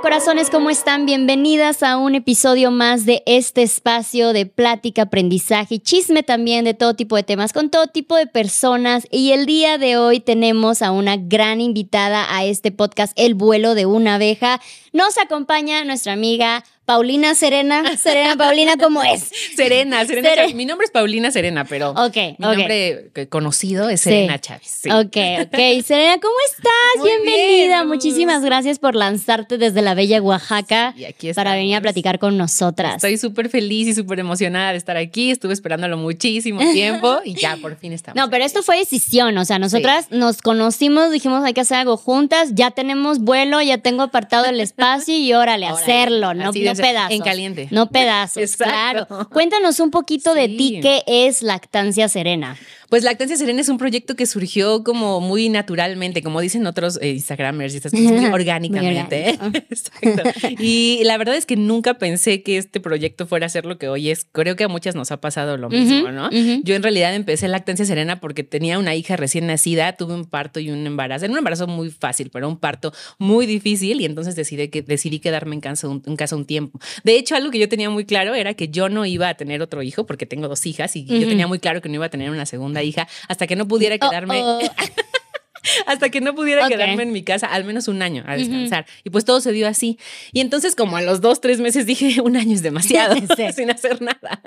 [0.00, 1.04] corazones, ¿cómo están?
[1.04, 6.72] Bienvenidas a un episodio más de este espacio de plática, aprendizaje y chisme también de
[6.72, 9.06] todo tipo de temas con todo tipo de personas.
[9.10, 13.74] Y el día de hoy tenemos a una gran invitada a este podcast, El vuelo
[13.74, 14.60] de una abeja.
[14.92, 17.96] Nos acompaña nuestra amiga Paulina Serena.
[17.96, 19.30] Serena, Paulina, ¿cómo es?
[19.56, 20.34] Serena, Serena.
[20.34, 20.54] Chávez.
[20.56, 24.10] Mi nombre es Paulina Serena, pero Ok, mi nombre conocido es Sí.
[24.10, 24.80] Serena Chávez.
[24.82, 24.90] sí.
[24.90, 25.16] Ok,
[25.46, 25.84] ok.
[25.84, 26.72] Serena, ¿cómo estás?
[26.98, 27.76] Muy Bienvenida.
[27.76, 27.86] bien.
[27.86, 32.36] Muchísimas gracias por lanzarte desde la bella Oaxaca Y aquí para venir a platicar con
[32.36, 32.96] nosotras.
[32.96, 35.30] Estoy súper feliz y súper emocionada de estar aquí.
[35.30, 38.16] Estuve esperándolo muchísimo tiempo y ya por fin estamos.
[38.16, 41.96] No, pero esto fue decisión, o sea, nosotras nos conocimos, dijimos hay que hacer algo
[41.96, 47.10] juntas, ya tenemos vuelo, ya tengo apartado el espacio y órale, Órale, hacerlo, no, pedazos.
[47.14, 47.68] en caliente.
[47.70, 49.06] No pedazos, Exacto.
[49.06, 49.28] claro.
[49.30, 52.56] Cuéntanos un poquito de ti, ¿qué es Lactancia Serena?
[52.90, 57.10] Pues Lactancia Serena es un proyecto que surgió como muy naturalmente, como dicen otros eh,
[57.10, 59.30] Instagramers y estas cosas, muy orgánicamente.
[59.30, 59.38] ¿eh?
[59.70, 60.22] Exacto.
[60.58, 63.88] Y la verdad es que nunca pensé que este proyecto fuera a ser lo que
[63.88, 64.26] hoy es.
[64.32, 66.30] Creo que a muchas nos ha pasado lo mismo, ¿no?
[66.30, 70.58] Yo en realidad empecé Lactancia Serena porque tenía una hija recién nacida, tuve un parto
[70.58, 71.26] y un embarazo.
[71.26, 75.20] Era un embarazo muy fácil, pero un parto muy difícil y entonces decidí, que, decidí
[75.20, 76.80] quedarme en casa, un, en casa un tiempo.
[77.04, 79.62] De hecho, algo que yo tenía muy claro era que yo no iba a tener
[79.62, 82.10] otro hijo porque tengo dos hijas y yo tenía muy claro que no iba a
[82.10, 84.60] tener una segunda hija hasta que no pudiera Oh, quedarme oh.
[85.86, 88.86] hasta que no pudiera quedarme en mi casa al menos un año a descansar.
[89.04, 89.98] Y pues todo se dio así.
[90.32, 93.52] Y entonces como a los dos, tres meses dije, un año es demasiado, Sí.
[93.54, 94.40] sin hacer nada.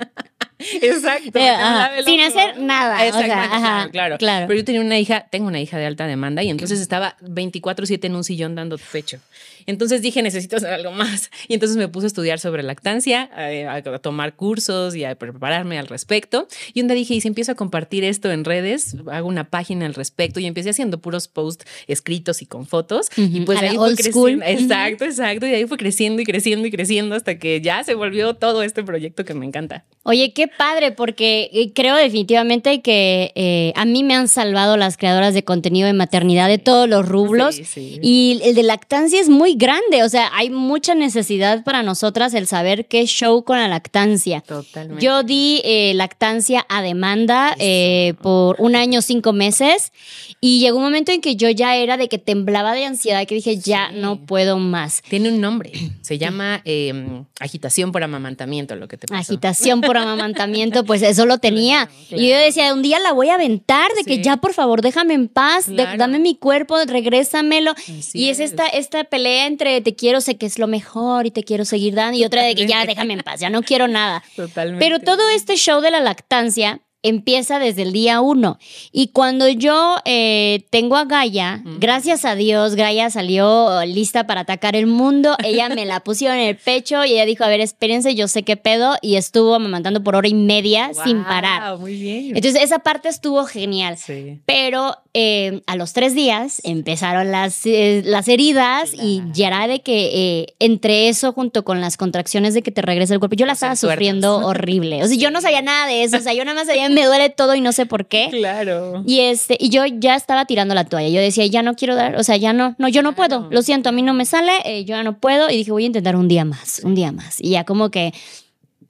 [0.80, 1.38] Exacto.
[1.38, 4.18] Eh, sin hacer nada, o sea, Exactamente, ajá, claro, claro.
[4.18, 4.46] claro.
[4.48, 8.04] Pero yo tenía una hija, tengo una hija de alta demanda y entonces estaba 24/7
[8.06, 9.18] en un sillón dando pecho.
[9.66, 11.30] Entonces dije, necesito hacer algo más.
[11.48, 15.78] Y entonces me puse a estudiar sobre lactancia, a, a tomar cursos y a prepararme
[15.78, 16.48] al respecto.
[16.72, 19.86] Y un día dije, y si empiezo a compartir esto en redes, hago una página
[19.86, 23.08] al respecto y empecé haciendo puros posts escritos y con fotos.
[23.16, 24.44] Y pues a ahí fue creciendo.
[24.44, 25.46] Exacto, exacto.
[25.46, 28.82] Y ahí fue creciendo y creciendo y creciendo hasta que ya se volvió todo este
[28.82, 29.84] proyecto que me encanta.
[30.02, 34.96] Oye, qué padre, porque eh, creo definitivamente que eh, a mí me han salvado las
[34.96, 37.54] creadoras de contenido de maternidad de todos los rublos.
[37.56, 37.98] Sí, sí.
[38.02, 42.46] Y el de lactancia es muy grande, o sea, hay mucha necesidad para nosotras el
[42.46, 44.40] saber qué show con la lactancia.
[44.42, 45.04] Totalmente.
[45.04, 49.92] Yo di eh, lactancia a demanda eh, por un año, cinco meses,
[50.40, 53.34] y llegó un momento en que yo ya era de que temblaba de ansiedad, que
[53.36, 53.96] dije, ya Sí.
[54.00, 55.02] no puedo más.
[55.08, 55.72] Tiene un nombre.
[56.02, 59.20] Se llama eh, agitación por amamantamiento, lo que te pasó.
[59.20, 61.86] Agitación por amamantamiento, pues eso lo tenía.
[62.08, 62.44] Claro, Y yo claro.
[62.44, 64.22] decía, un día la voy a aventar, de que Sí.
[64.22, 65.98] ya por favor déjame en paz, de- Claro.
[65.98, 67.72] dame mi cuerpo, regrésamelo.
[67.72, 68.50] Así y es, es.
[68.50, 71.94] esta, esta pelea entre te quiero, sé que es lo mejor y te quiero seguir
[71.94, 74.22] dando, y otra de que ya déjame en paz, ya no quiero nada.
[74.36, 74.84] Totalmente.
[74.84, 78.58] Pero todo este show de la lactancia empieza desde el día uno.
[78.90, 84.74] Y cuando yo eh, tengo a Gaia, gracias a Dios, Gaia salió lista para atacar
[84.74, 85.36] el mundo.
[85.44, 88.42] Ella me la pusieron en el pecho y ella dijo, a ver, espérense, yo sé
[88.42, 88.96] qué pedo.
[89.02, 91.78] Y estuvo amamantando por hora y media sin parar.
[91.78, 92.36] Muy bien.
[92.36, 93.96] Entonces esa parte estuvo genial.
[93.98, 94.40] sí.
[94.46, 99.80] Pero eh, a los tres días empezaron las, eh, las heridas y ya era de
[99.80, 103.52] que entre eso junto con las contracciones de que te regresa el cuerpo, yo la
[103.52, 105.02] estaba sufriendo horrible.
[105.02, 106.16] O sea, yo no sabía nada de eso.
[106.16, 108.28] O sea, yo nada más sabía, me duele todo y no sé por qué.
[108.30, 109.02] Claro.
[109.06, 111.08] Y este, y yo ya estaba tirando la toalla.
[111.08, 113.48] Yo decía, ya no quiero dar, o sea, ya no, no, yo no puedo.
[113.50, 115.50] Lo siento, a mí no me sale, eh, yo ya no puedo.
[115.50, 117.40] Y dije, voy a intentar un día más, un día más.
[117.40, 118.14] Y ya como que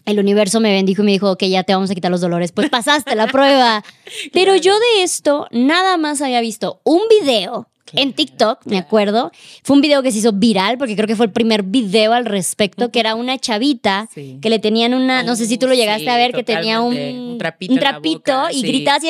[0.04, 2.52] el universo me bendijo y me dijo, ok, ya te vamos a quitar los dolores.
[2.52, 3.82] Pues pasaste la prueba.
[4.32, 7.68] Pero yo de esto nada más había visto un video.
[8.02, 9.30] En TikTok, me acuerdo,
[9.62, 12.24] fue un video que se hizo viral porque creo que fue el primer video al
[12.24, 14.38] respecto, que era una chavita Sí.
[14.42, 16.80] que le tenían una, no sé si tú lo llegaste sí, a ver, que tenía
[16.80, 16.94] un.
[17.34, 18.66] Un trapito un trapito boca, y sí.
[18.68, 19.08] gritaba así,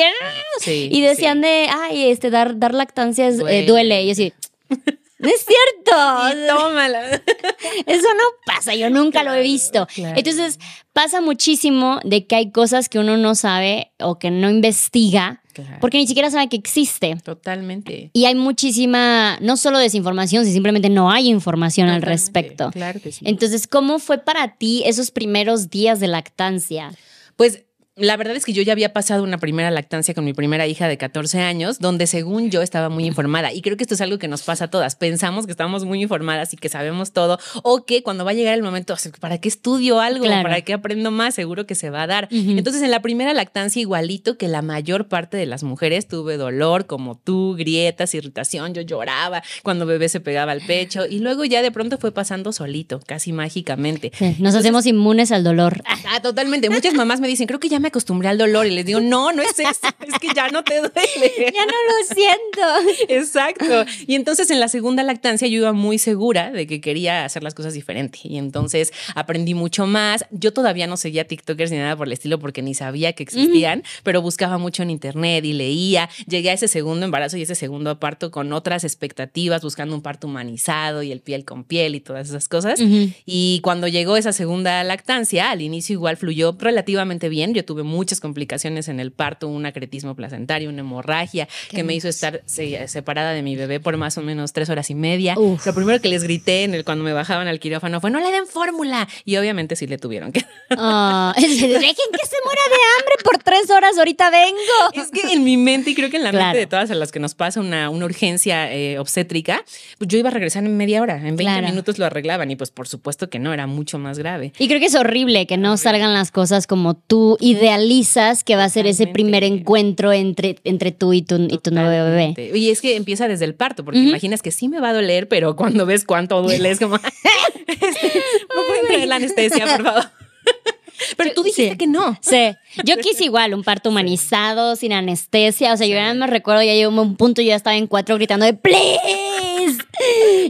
[0.59, 3.65] Sí, y decían de, ay, este, dar, dar lactancia es- eh, duele.
[3.65, 4.03] Duele.
[4.03, 4.33] Y yo así,
[5.19, 6.37] no es cierto.
[6.43, 7.09] Y tómala.
[7.85, 9.87] Eso no pasa, yo nunca lo he visto.
[9.93, 10.17] claro.
[10.17, 10.59] Entonces,
[10.93, 15.77] pasa muchísimo de que hay cosas que uno no sabe o que no investiga Claro.
[15.79, 17.15] porque ni siquiera sabe que existe.
[17.23, 18.09] Totalmente.
[18.11, 22.71] Y hay muchísima, no solo desinformación, sino simplemente no hay información al respecto.
[22.71, 23.23] Claro que sí.
[23.25, 26.91] Entonces, ¿cómo fue para ti esos primeros días de lactancia?
[27.37, 27.63] Pues
[27.97, 30.89] la verdad es que yo ya había pasado una primera lactancia con mi primera hija
[30.89, 33.53] de 14 años, donde según yo estaba muy informada.
[33.53, 34.97] Y creo que esto es algo que nos pasa a todas.
[34.97, 38.53] Pensamos que estamos muy informadas y que sabemos todo, o que cuando va a llegar
[38.53, 40.25] el momento, ¿para qué estudio algo?
[40.25, 40.43] Claro.
[40.43, 41.35] ¿Para qué aprendo más?
[41.35, 42.27] Seguro que se va a dar.
[42.31, 46.87] Entonces, en la primera lactancia, igualito que la mayor parte de las mujeres, tuve dolor,
[46.87, 48.73] como tú, grietas, irritación.
[48.73, 51.05] Yo lloraba cuando bebé se pegaba al pecho.
[51.05, 54.11] Y luego ya de pronto fue pasando solito, casi mágicamente.
[54.39, 55.81] Nos hacemos inmunes al dolor.
[56.09, 56.69] Ah, totalmente.
[56.69, 58.99] Muchas mamás me dicen, creo que ya me me acostumbré al dolor y les digo,
[58.99, 59.69] no, no es eso,
[60.07, 60.91] es que ya no te duele.
[61.55, 63.03] Ya no lo siento.
[63.13, 63.85] Exacto.
[64.07, 67.53] Y entonces en la segunda lactancia yo iba muy segura de que quería hacer las
[67.53, 70.25] cosas diferente y entonces aprendí mucho más.
[70.31, 73.83] Yo todavía no seguía TikTokers ni nada por el estilo porque ni sabía que existían,
[74.03, 76.09] pero buscaba mucho en internet y leía.
[76.27, 80.27] Llegué a ese segundo embarazo y ese segundo parto con otras expectativas, buscando un parto
[80.27, 82.79] humanizado y el piel con piel y todas esas cosas.
[83.25, 87.53] Y cuando llegó esa segunda lactancia, al inicio igual fluyó relativamente bien.
[87.53, 92.07] Yo tuve muchas complicaciones en el parto, un acretismo placentario, una hemorragia que me hizo
[92.07, 95.35] estar separada de mi bebé por más o menos tres horas y media.
[95.35, 98.31] Lo primero que les grité en el, cuando me bajaban al quirófano fue no le
[98.31, 99.07] den fórmula.
[99.23, 100.45] Y obviamente sí le tuvieron que.
[100.71, 104.57] Ah, dejen que se muera de hambre por tres horas, ahorita vengo.
[104.93, 107.11] Es que en mi mente, y creo que en la mente de todas a las
[107.11, 109.63] que nos pasa una, una urgencia eh, obstétrica,
[109.97, 112.71] pues yo iba a regresar en media hora, en 20 minutos lo arreglaban y pues
[112.71, 114.53] por supuesto que no, era mucho más grave.
[114.57, 118.63] Y creo que es horrible que no salgan las cosas como tú idealizas que va
[118.63, 122.51] a ser ese primer encuentro entre, entre tú y tu, y tu nuevo bebé.
[122.53, 125.27] Y es que empieza desde el parto, porque imaginas que sí me va a doler,
[125.27, 126.95] pero cuando ves cuánto duele es como,
[127.67, 128.21] este,
[128.55, 130.03] ¿no pueden traer la anestesia, por favor?
[131.17, 132.17] Pero tú dijiste que no.
[132.21, 132.55] Sí.
[132.85, 135.73] Yo quise igual un parto humanizado, sin anestesia.
[135.73, 138.15] O sea, yo ya me recuerdo, ya llegó un punto, yo ya estaba en cuatro
[138.15, 139.77] gritando de ¡Please!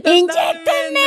[0.04, 1.00] ¡Inyectenme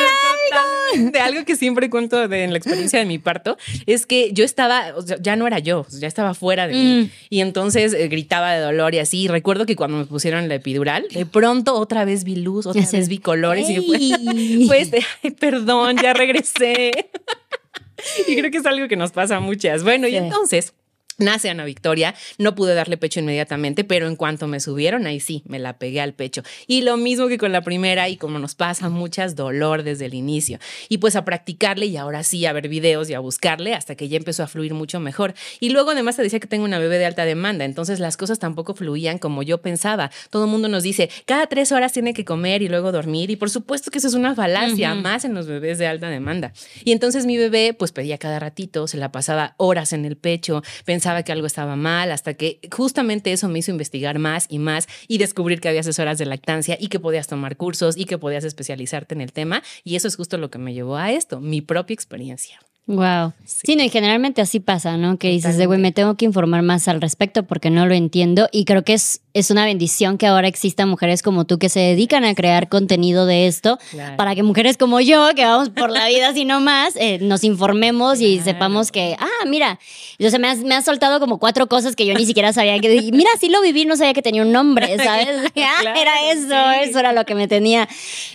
[1.12, 4.44] De algo que siempre cuento de, en la experiencia de mi parto es que yo
[4.44, 7.02] estaba, o sea, ya no era yo, ya estaba fuera de mí.
[7.04, 7.12] Mm.
[7.30, 9.28] Y entonces eh, gritaba de dolor y así.
[9.28, 13.08] recuerdo que cuando me pusieron la epidural, de pronto otra vez vi luz, otra vez
[13.08, 16.92] vi colores y pues, pues perdón, ya regresé.
[18.28, 19.84] y creo que es algo que nos pasa a muchas.
[19.84, 20.74] Bueno, y entonces
[21.20, 25.44] Nace Ana Victoria, no pude darle pecho inmediatamente, pero en cuanto me subieron, ahí sí,
[25.46, 26.44] me la pegué al pecho.
[26.68, 30.14] Y lo mismo que con la primera, y como nos pasa muchas, dolor desde el
[30.14, 30.60] inicio.
[30.88, 34.08] Y pues a practicarle y ahora sí a ver videos y a buscarle hasta que
[34.08, 35.34] ya empezó a fluir mucho mejor.
[35.60, 38.40] Y luego además te decía que tengo una bebé de alta demanda, entonces las cosas
[38.40, 40.12] tampoco fluían como yo pensaba.
[40.30, 43.36] Todo el mundo nos dice, cada tres horas tiene que comer y luego dormir, y
[43.36, 46.54] por supuesto que eso es una falacia, más en los bebés de alta demanda.
[46.84, 50.64] Y entonces mi bebé pues pedía cada ratito, se la pasaba horas en el pecho,
[50.86, 54.88] pensaba que algo estaba mal, hasta que justamente eso me hizo investigar más y más
[55.08, 58.44] y descubrir que había asesoras de lactancia y que podías tomar cursos y que podías
[58.44, 59.64] especializarte en el tema.
[59.84, 62.60] Y eso es justo lo que me llevó a esto, mi propia experiencia.
[62.90, 63.34] Wow.
[63.46, 63.76] Sí.
[63.76, 65.20] no, y generalmente así pasa, ¿no?
[65.20, 68.50] Que dices, de güey, me tengo que informar más al respecto porque no lo entiendo.
[68.52, 71.82] Y creo que es, es una bendición que ahora existan mujeres como tú que se
[71.82, 73.78] dedican a crear contenido de esto
[74.18, 78.22] para que mujeres como yo, que vamos por la vida así nomás, eh, nos informemos
[78.22, 79.80] y sepamos que, ah, mira,
[80.18, 83.12] entonces me has, me has soltado como cuatro cosas que yo ni siquiera sabía que,
[83.12, 85.28] mira, sí lo viví, no sabía que tenía un nombre, ¿sabes?
[85.58, 87.88] ah, era eso, eso era lo que me tenía,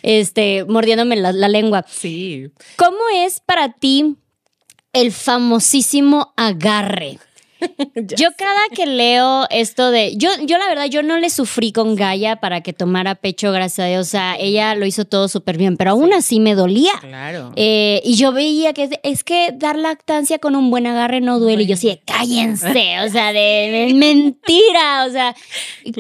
[0.05, 1.85] este, mordiéndome la, la lengua.
[1.89, 2.53] Sí.
[2.77, 4.17] ¿Cómo es para ti?
[4.95, 7.19] El famosísimo agarre.
[8.17, 11.95] yo cada que leo esto de, yo, yo la verdad, yo no le sufrí con
[11.97, 15.57] Gaia para que tomara pecho, gracias a Dios, o sea, ella lo hizo todo súper
[15.57, 16.93] bien, pero aún así me dolía.
[17.01, 17.53] Claro.
[17.57, 21.65] Eh, y yo veía que es, que dar lactancia con un buen agarre no duele,
[21.65, 25.35] y yo sí, cállense, o sea, de, mentira, o sea,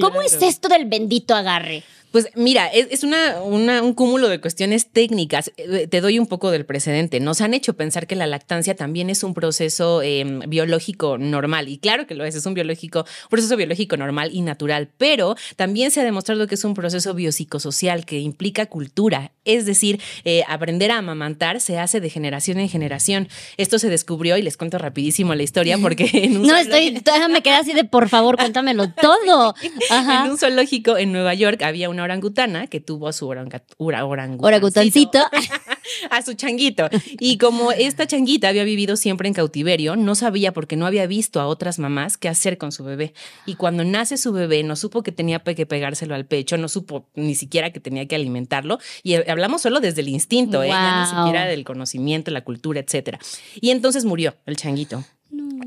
[0.00, 1.82] ¿cómo es esto del bendito agarre?
[2.14, 5.50] Pues mira, es, una, un cúmulo de cuestiones técnicas.
[5.56, 7.18] Eh, te doy un poco del precedente.
[7.18, 11.68] Nos han hecho pensar que la lactancia también es un proceso em, biológico normal.
[11.68, 14.90] Y claro que lo es, es un biológico, proceso biológico normal y natural.
[14.96, 19.32] Pero también se ha demostrado que es un proceso biopsicosocial que implica cultura.
[19.44, 23.28] Es decir, eh, aprender a amamantar se hace de generación en generación.
[23.56, 27.42] Esto se descubrió, y les cuento rapidísimo la historia, porque en un No, estoy, me
[27.42, 29.56] quedé así de por favor, cuéntamelo todo.
[29.90, 35.18] En un zoológico en Nueva York había una orangutana que tuvo a su orangutancito.
[36.10, 36.88] a su changuito.
[37.18, 41.40] Y como esta changuita había vivido siempre en cautiverio, no sabía porque no había visto
[41.40, 43.14] a otras mamás qué hacer con su bebé.
[43.46, 47.08] Y cuando nace su bebé, no supo que tenía que pegárselo al pecho, no supo
[47.14, 48.78] ni siquiera que tenía que alimentarlo.
[49.02, 50.70] Y hablamos solo desde el instinto, ¿eh?
[50.70, 53.18] ni siquiera del conocimiento, la cultura, etc.
[53.60, 55.04] Y entonces murió el changuito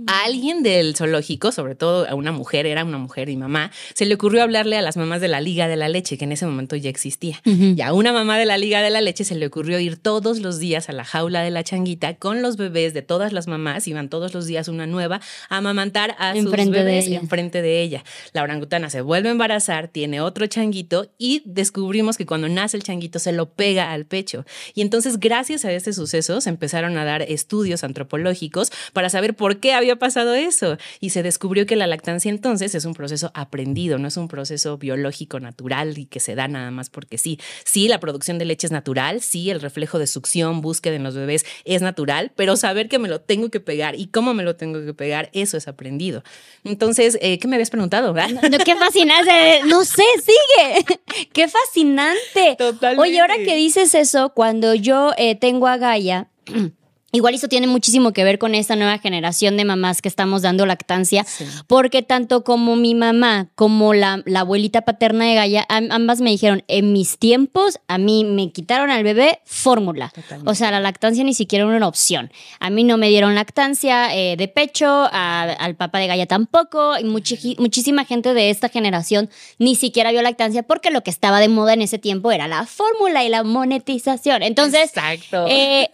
[0.07, 4.05] a alguien del zoológico, sobre todo a una mujer, era una mujer y mamá, se
[4.05, 6.45] le ocurrió hablarle a las mamás de la Liga de la Leche, que en ese
[6.45, 7.41] momento ya existía.
[7.43, 10.39] Y a una mamá de la Liga de la Leche se le ocurrió ir todos
[10.39, 13.87] los días a la jaula de la changuita con los bebés de todas las mamás,
[13.87, 15.19] iban todos los días una nueva
[15.49, 18.03] a amamantar a sus bebés enfrente de ella.
[18.33, 22.83] La orangutana se vuelve a embarazar, tiene otro changuito y descubrimos que cuando nace el
[22.83, 24.45] changuito se lo pega al pecho.
[24.73, 29.57] Y entonces, gracias a este suceso, se empezaron a dar estudios antropológicos para saber por
[29.57, 30.77] qué qué había pasado eso?
[31.01, 34.77] Y se descubrió que la lactancia entonces es un proceso aprendido, no es un proceso
[34.77, 37.37] biológico natural y que se da nada más porque sí.
[37.65, 41.15] Sí, la producción de leche es natural, sí, el reflejo de succión, búsqueda en los
[41.15, 44.55] bebés es natural, pero saber que me lo tengo que pegar y cómo me lo
[44.55, 46.23] tengo que pegar, eso es aprendido.
[46.63, 48.13] Entonces, eh, ¿qué me habías preguntado?
[48.13, 49.63] No, qué fascinante.
[49.65, 50.97] No sé, sigue.
[51.33, 52.55] Qué fascinante.
[52.57, 53.01] Totalmente.
[53.01, 56.29] Oye, ahora que dices eso, cuando yo eh, tengo a Gaia,
[57.13, 60.65] Igual eso tiene muchísimo que ver con esta nueva generación de mamás que estamos dando
[60.65, 61.25] lactancia,
[61.65, 66.91] porque tanto como mi mamá como la, abuelita paterna de Gaia, ambas me dijeron, en
[66.91, 70.11] mis tiempos a mí me quitaron al bebé fórmula.
[70.45, 72.29] O sea, la lactancia ni siquiera era una opción.
[72.59, 77.05] A mí no me dieron lactancia eh, de pecho, al papá de Gaia tampoco, y
[77.05, 81.71] muchísima gente de esta generación ni siquiera vio lactancia porque lo que estaba de moda
[81.71, 84.43] en ese tiempo era la fórmula y la monetización.
[84.43, 85.45] Entonces, Exacto.
[85.47, 85.89] Eh,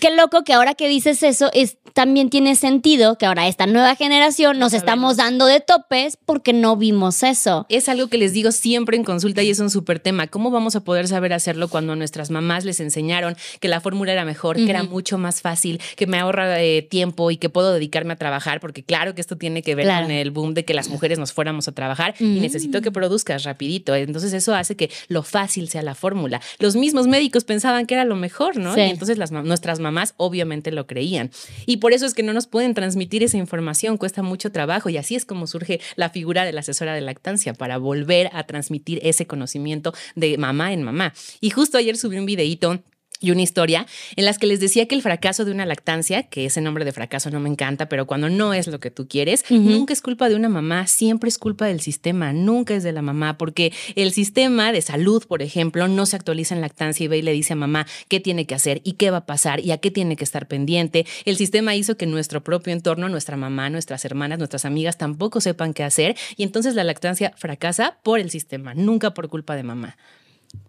[0.00, 3.94] qué loco que ahora que dices eso, es, también tiene sentido que ahora esta nueva
[3.94, 7.66] generación nos estamos dando de topes porque no vimos eso.
[7.68, 10.26] Es algo que les digo siempre en consulta y es un súper tema.
[10.26, 14.24] ¿Cómo vamos a poder saber hacerlo cuando nuestras mamás les enseñaron que la fórmula era
[14.24, 18.14] mejor, que era mucho más fácil, que me ahorra eh, tiempo y que puedo dedicarme
[18.14, 18.60] a trabajar?
[18.60, 21.32] Porque claro que esto tiene que ver con el boom de que las mujeres nos
[21.32, 23.94] fuéramos a trabajar y necesito que produzcas rapidito.
[23.94, 26.40] Entonces eso hace que lo fácil sea la fórmula.
[26.58, 28.76] Los mismos médicos pensaban que era lo mejor, ¿no?
[28.76, 31.30] Y entonces las, nuestras mamás obviamente lo creían.
[31.66, 34.96] Y por eso es que no nos pueden transmitir esa información, cuesta mucho trabajo y
[34.96, 38.98] así es como surge la figura de la asesora de lactancia para volver a transmitir
[39.02, 41.14] ese conocimiento de mamá en mamá.
[41.40, 42.82] Y justo ayer subí un videíto
[43.20, 46.46] y una historia en las que les decía que el fracaso de una lactancia, que
[46.46, 49.44] ese nombre de fracaso no me encanta, pero cuando no es lo que tú quieres,
[49.50, 53.02] nunca es culpa de una mamá, siempre es culpa del sistema, nunca es de la
[53.02, 57.18] mamá, porque el sistema de salud, por ejemplo, no se actualiza en lactancia y ve
[57.18, 59.72] y le dice a mamá qué tiene que hacer y qué va a pasar y
[59.72, 61.06] a qué tiene que estar pendiente.
[61.24, 65.72] El sistema hizo que nuestro propio entorno, nuestra mamá, nuestras hermanas, nuestras amigas tampoco sepan
[65.72, 69.96] qué hacer y entonces la lactancia fracasa por el sistema, nunca por culpa de mamá.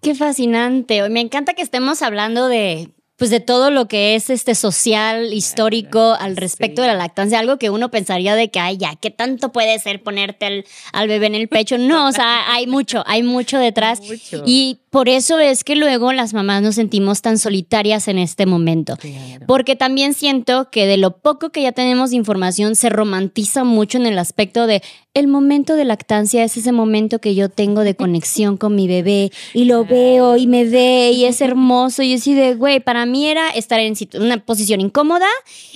[0.02, 1.08] Qué fascinante.
[1.10, 6.18] Me encanta que estemos hablando de pues de todo lo que es este social, histórico
[6.20, 9.54] al respecto de la lactancia, algo que uno pensaría de que, ay, ya, ¿qué tanto
[9.54, 11.78] puede ser ponerte al bebé en el pecho?
[11.78, 14.02] No, o sea, hay mucho, hay mucho detrás.
[14.46, 18.98] Y por eso es que luego las mamás nos sentimos tan solitarias en este momento.
[19.46, 24.06] Porque también siento que de lo poco que ya tenemos información se romantiza mucho en
[24.06, 24.82] el aspecto de
[25.16, 29.32] el momento de lactancia es ese momento que yo tengo de conexión con mi bebé
[29.54, 32.04] y lo veo y me ve y es hermoso.
[32.04, 35.28] Y así de, güey, para mí era estar en una posición incómoda,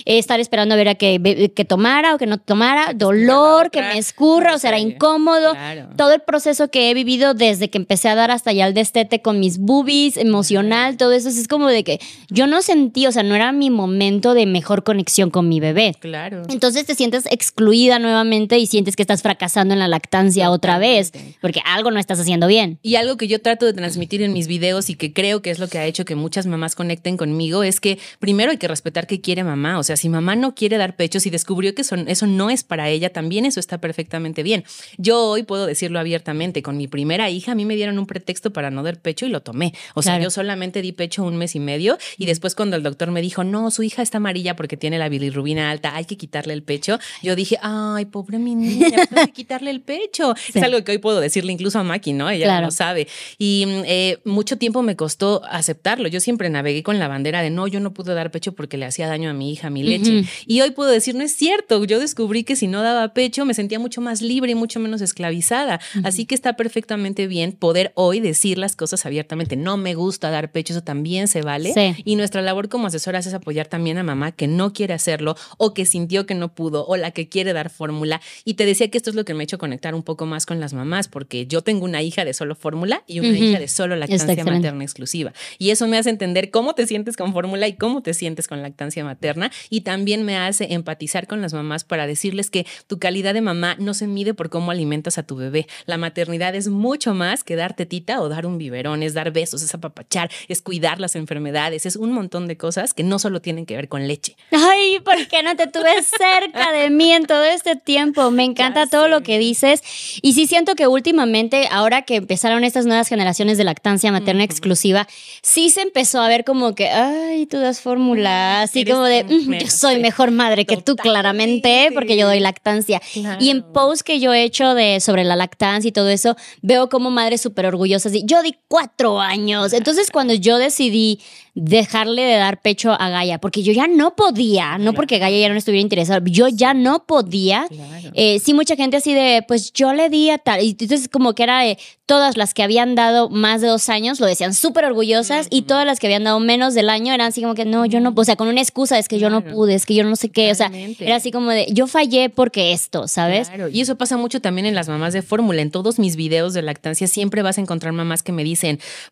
[0.04, 3.96] estar esperando a ver a que, que tomara o que no tomara, dolor, que me
[3.96, 5.54] escurra, o sea, era incómodo.
[5.96, 9.09] Todo el proceso que he vivido desde que empecé a dar hasta ya el destete
[9.18, 12.00] con mis boobies, emocional, todo eso, es como de que
[12.30, 15.96] yo no sentí, o sea, no era mi momento de mejor conexión con mi bebé.
[15.98, 16.42] Claro.
[16.48, 21.12] Entonces te sientes excluida nuevamente y sientes que estás fracasando en la lactancia otra vez,
[21.40, 22.78] porque algo no estás haciendo bien.
[22.82, 25.58] Y algo que yo trato de transmitir en mis videos y que creo que es
[25.58, 29.06] lo que ha hecho que muchas mamás conecten conmigo es que primero hay que respetar
[29.06, 29.78] qué quiere mamá.
[29.78, 32.88] O sea, si mamá no quiere dar pecho, si descubrió que eso no es para
[32.88, 34.64] ella, también eso está perfectamente bien.
[34.98, 36.62] Yo hoy puedo decirlo abiertamente.
[36.62, 39.28] Con mi primera hija, a mí me dieron un pretexto para no dar pecho y
[39.28, 39.74] lo tomé.
[39.94, 43.10] O sea, yo solamente di pecho un mes y medio y después cuando el doctor
[43.10, 46.54] me dijo, no, su hija está amarilla porque tiene la bilirrubina alta, hay que quitarle
[46.54, 50.34] el pecho, yo dije, ay, pobre mi niña, hay que quitarle el pecho.
[50.52, 52.30] Es algo que hoy puedo decirle incluso a Maki, ¿no?
[52.30, 53.08] Ella lo sabe.
[53.38, 56.08] Y eh, mucho tiempo me costó aceptarlo.
[56.08, 58.86] Yo siempre navegué con la bandera de no, yo no pude dar pecho porque le
[58.86, 60.24] hacía daño a mi hija, mi leche.
[60.46, 61.84] Y hoy puedo decir, no es cierto.
[61.84, 65.00] Yo descubrí que si no daba pecho me sentía mucho más libre y mucho menos
[65.00, 65.80] esclavizada.
[66.04, 69.56] Así que está perfectamente bien poder hoy decir las cosas abiertamente.
[69.56, 71.72] No me gusta dar pecho, eso también se vale.
[72.04, 75.74] Y nuestra labor como asesoras es apoyar también a mamá que no quiere hacerlo o
[75.74, 78.20] que sintió que no pudo o la que quiere dar fórmula.
[78.44, 80.46] Y te decía que esto es lo que me ha hecho conectar un poco más
[80.46, 83.68] con las mamás, porque yo tengo una hija de solo fórmula y una hija de
[83.68, 85.32] solo lactancia materna exclusiva.
[85.58, 88.62] Y eso me hace entender cómo te sientes con fórmula y cómo te sientes con
[88.62, 89.50] lactancia materna.
[89.68, 93.76] Y también me hace empatizar con las mamás para decirles que tu calidad de mamá
[93.78, 95.66] no se mide por cómo alimentas a tu bebé.
[95.86, 99.62] La maternidad es mucho más que dar tetita o dar un biberón, es dar besos,
[99.62, 103.66] es apapachar, es cuidar las enfermedades, es un montón de cosas que no solo tienen
[103.66, 104.36] que ver con leche.
[104.52, 108.30] Ay, ¿por qué no te tuve cerca de mí en todo este tiempo?
[108.30, 109.82] Me encanta todo lo que dices.
[110.22, 115.06] Y sí siento que últimamente, ahora que empezaron estas nuevas generaciones de lactancia materna exclusiva,
[115.42, 119.52] sí se empezó a ver como que, ay, tú das fórmula, así como de, mm,
[119.54, 123.00] yo soy mejor madre que tú claramente, porque yo doy lactancia.
[123.38, 126.88] Y en post que yo he hecho de sobre la lactancia y todo eso, veo
[126.88, 128.14] como madres súper orgullosas.
[128.14, 129.72] Y yo di cuatro años.
[129.72, 131.18] Entonces, cuando yo decidí
[131.54, 135.48] dejarle de dar pecho a Gaia, porque yo ya no podía, no porque Gaia ya
[135.48, 137.66] no estuviera interesada, yo ya no podía.
[138.14, 140.62] Eh, sí, mucha gente así de, pues yo le di a tal.
[140.62, 144.20] Y entonces, como que era de todas las que habían dado más de dos años,
[144.20, 147.40] lo decían súper orgullosas, y todas las que habían dado menos del año eran así
[147.40, 149.74] como que no, yo no, o sea, con una excusa, es que yo no pude,
[149.74, 152.72] es que yo no sé qué, o sea, era así como de, yo fallé porque
[152.72, 153.48] esto, ¿sabes?
[153.48, 155.62] Claro, y eso pasa mucho también en las mamás de fórmula.
[155.62, 158.59] En todos mis videos de lactancia siempre vas a encontrar mamás que me dicen,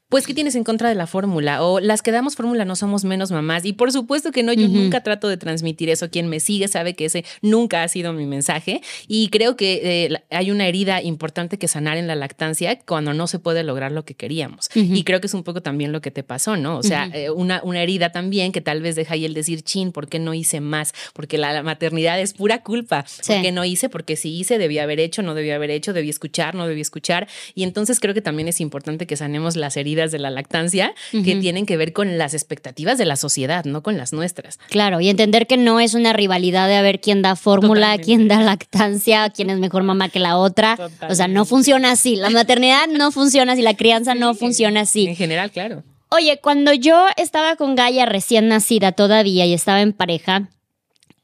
[0.09, 1.63] pues, ¿qué tienes en contra de la fórmula?
[1.63, 3.65] O las que damos fórmula no somos menos mamás.
[3.65, 6.11] Y por supuesto que no, yo nunca trato de transmitir eso.
[6.11, 8.81] Quien me sigue sabe que ese nunca ha sido mi mensaje.
[9.07, 13.27] Y creo que eh, hay una herida importante que sanar en la lactancia cuando no
[13.27, 14.71] se puede lograr lo que queríamos.
[14.75, 16.79] Y creo que es un poco también lo que te pasó, ¿no?
[16.79, 19.93] O sea, eh, una, una herida también que tal vez deja ahí el decir, chin,
[19.93, 20.95] ¿por qué no hice más?
[21.13, 23.05] Porque la, maternidad es pura culpa.
[23.27, 23.89] ¿Por qué no hice?
[23.89, 27.29] Porque si hice, debía haber hecho, no debía haber hecho, debía escuchar, no debía escuchar.
[27.55, 31.37] Y entonces creo que también es importante que sanemos las heridas de la lactancia que
[31.37, 34.59] tienen que ver con las expectativas de la sociedad, no con las nuestras.
[34.69, 38.29] Claro, y entender que no es una rivalidad de a ver quién da fórmula, quién
[38.29, 40.79] da lactancia, quién es mejor mamá que la otra.
[41.09, 42.17] O sea, no funciona así.
[42.17, 45.07] La maternidad no funciona así, la crianza no funciona así.
[45.07, 45.83] En general, claro.
[46.11, 50.49] Oye, cuando yo estaba con Gaia recién nacida todavía y estaba en pareja,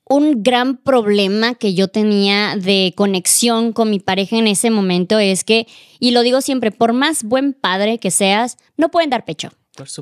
[0.06, 5.44] un gran problema que yo tenía de conexión con mi pareja en ese momento es
[5.44, 5.66] que,
[5.98, 9.50] y lo digo siempre, por más buen padre que seas, no pueden dar pecho.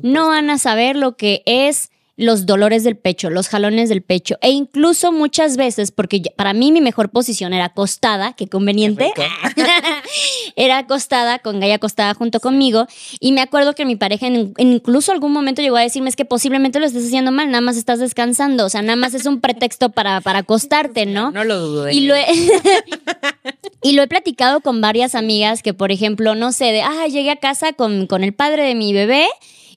[0.01, 4.37] no van a saber lo que es los dolores del pecho, los jalones del pecho
[4.41, 9.11] e incluso muchas veces, porque para mí mi mejor posición era acostada, qué conveniente,
[10.55, 12.85] era acostada con Gaia acostada junto conmigo
[13.19, 16.25] y me acuerdo que mi pareja en, incluso algún momento llegó a decirme es que
[16.25, 19.41] posiblemente lo estés haciendo mal, nada más estás descansando, o sea, nada más es un
[19.41, 21.31] pretexto para, para acostarte, ¿no?
[21.31, 21.89] No lo dudo.
[21.89, 22.27] y, lo he,
[23.81, 27.31] y lo he platicado con varias amigas que, por ejemplo, no sé, de, ah, llegué
[27.31, 29.27] a casa con, con el padre de mi bebé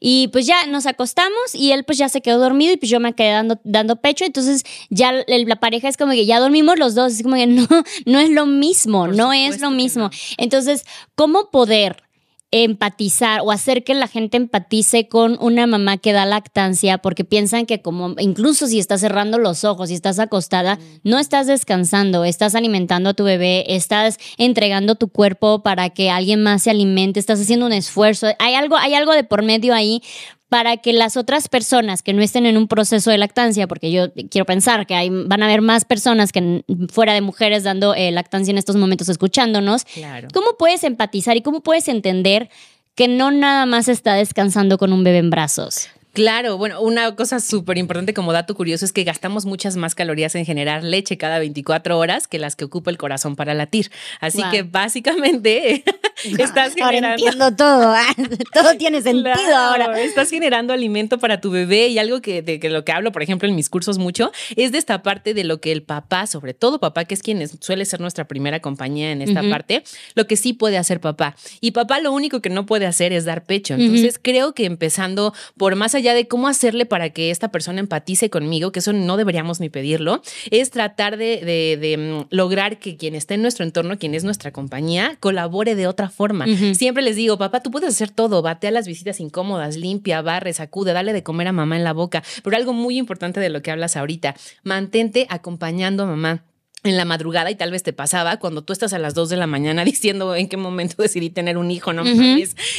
[0.08, 3.00] y pues ya nos acostamos y él pues ya se quedó dormido y pues yo
[3.00, 4.24] me quedé dando, dando pecho.
[4.24, 7.14] Entonces ya la pareja es como que ya dormimos los dos.
[7.14, 7.66] Es como que no,
[8.06, 10.10] no es lo mismo, no es lo mismo.
[10.38, 10.86] Entonces,
[11.16, 12.05] ¿cómo poder
[12.52, 17.66] empatizar o hacer que la gente empatice con una mamá que da lactancia porque piensan
[17.66, 22.54] que como incluso si estás cerrando los ojos y estás acostada, no estás descansando, estás
[22.54, 27.40] alimentando a tu bebé, estás entregando tu cuerpo para que alguien más se alimente, estás
[27.40, 28.28] haciendo un esfuerzo.
[28.38, 30.02] Hay algo hay algo de por medio ahí
[30.48, 34.12] para que las otras personas que no estén en un proceso de lactancia, porque yo
[34.30, 38.12] quiero pensar que hay, van a haber más personas que fuera de mujeres dando eh,
[38.12, 39.86] lactancia en estos momentos escuchándonos,
[40.32, 42.48] ¿cómo puedes empatizar y cómo puedes entender
[42.94, 45.88] que no nada más está descansando con un bebé en brazos?
[46.16, 50.34] Claro, bueno, una cosa súper importante como dato curioso es que gastamos muchas más calorías
[50.34, 53.90] en generar leche cada 24 horas que las que ocupa el corazón para latir.
[54.18, 55.84] Así que básicamente
[56.38, 57.08] estás generando...
[57.08, 58.14] Ahora entiendo todo, ¿ah?
[58.52, 60.00] todo tiene sentido ahora.
[60.00, 63.22] Estás generando alimento para tu bebé y algo que de que lo que hablo, por
[63.22, 66.54] ejemplo, en mis cursos mucho, es de esta parte de lo que el papá, sobre
[66.54, 70.36] todo papá, que es quien suele ser nuestra primera compañía en esta parte, lo que
[70.36, 71.36] sí puede hacer papá.
[71.60, 73.74] Y papá lo único que no puede hacer es dar pecho.
[73.74, 78.30] Entonces creo que empezando por más allá de cómo hacerle para que esta persona empatice
[78.30, 83.34] conmigo, que eso no deberíamos ni pedirlo, es tratar de, mm, lograr que quien esté
[83.34, 86.46] en nuestro entorno, quien es nuestra compañía, colabore de otra forma.
[86.74, 90.52] Siempre les digo, papá, tú puedes hacer todo, bate a las visitas incómodas, limpia, barre,
[90.52, 93.62] sacude, dale de comer a mamá en la boca, pero algo muy importante de lo
[93.62, 96.44] que hablas ahorita, mantente acompañando a mamá
[96.86, 99.36] en la madrugada y tal vez te pasaba cuando tú estás a las 2 de
[99.36, 102.04] la mañana diciendo en qué momento decidí tener un hijo, ¿no?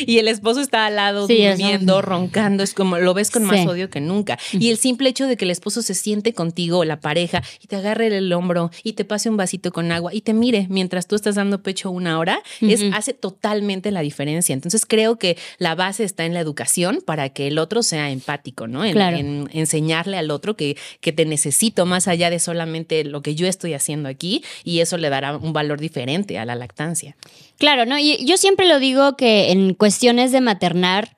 [0.05, 3.89] Y el esposo está al lado durmiendo, roncando, es como lo ves con más odio
[3.89, 4.37] que nunca.
[4.53, 7.75] Y el simple hecho de que el esposo se siente contigo, la pareja, y te
[7.75, 11.15] agarre el hombro y te pase un vasito con agua y te mire mientras tú
[11.15, 14.53] estás dando pecho una hora, es, hace totalmente la diferencia.
[14.53, 18.67] Entonces creo que la base está en la educación para que el otro sea empático,
[18.67, 18.85] ¿no?
[18.85, 23.47] En, enseñarle al otro que, que te necesito más allá de solamente lo que yo
[23.47, 27.15] estoy haciendo aquí y eso le dará un valor diferente a la lactancia.
[27.57, 27.97] Claro, ¿no?
[27.97, 31.15] Y yo siempre lo digo que en cuestiones de maternar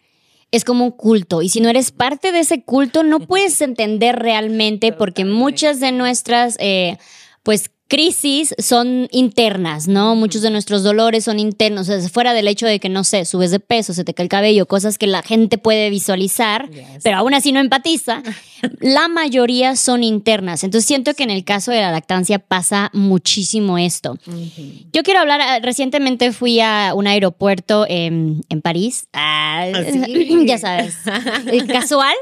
[0.52, 4.18] es como un culto y si no eres parte de ese culto no puedes entender
[4.18, 6.98] realmente porque muchas de nuestras eh,
[7.44, 10.16] pues crisis son internas, ¿no?
[10.16, 13.26] Muchos de nuestros dolores son internos, o sea, fuera del hecho de que, no sé,
[13.26, 16.70] subes de peso, se te cae el cabello, cosas que la gente puede visualizar,
[17.04, 18.22] pero aún así no empatiza,
[18.80, 20.64] la mayoría son internas.
[20.64, 24.18] Entonces siento que en el caso de la lactancia pasa muchísimo esto.
[24.94, 29.82] Yo quiero hablar, ah, recientemente fui a un aeropuerto en, París, ah, ¿Ah,
[30.46, 30.96] ya sabes,
[31.52, 32.16] eh, casual,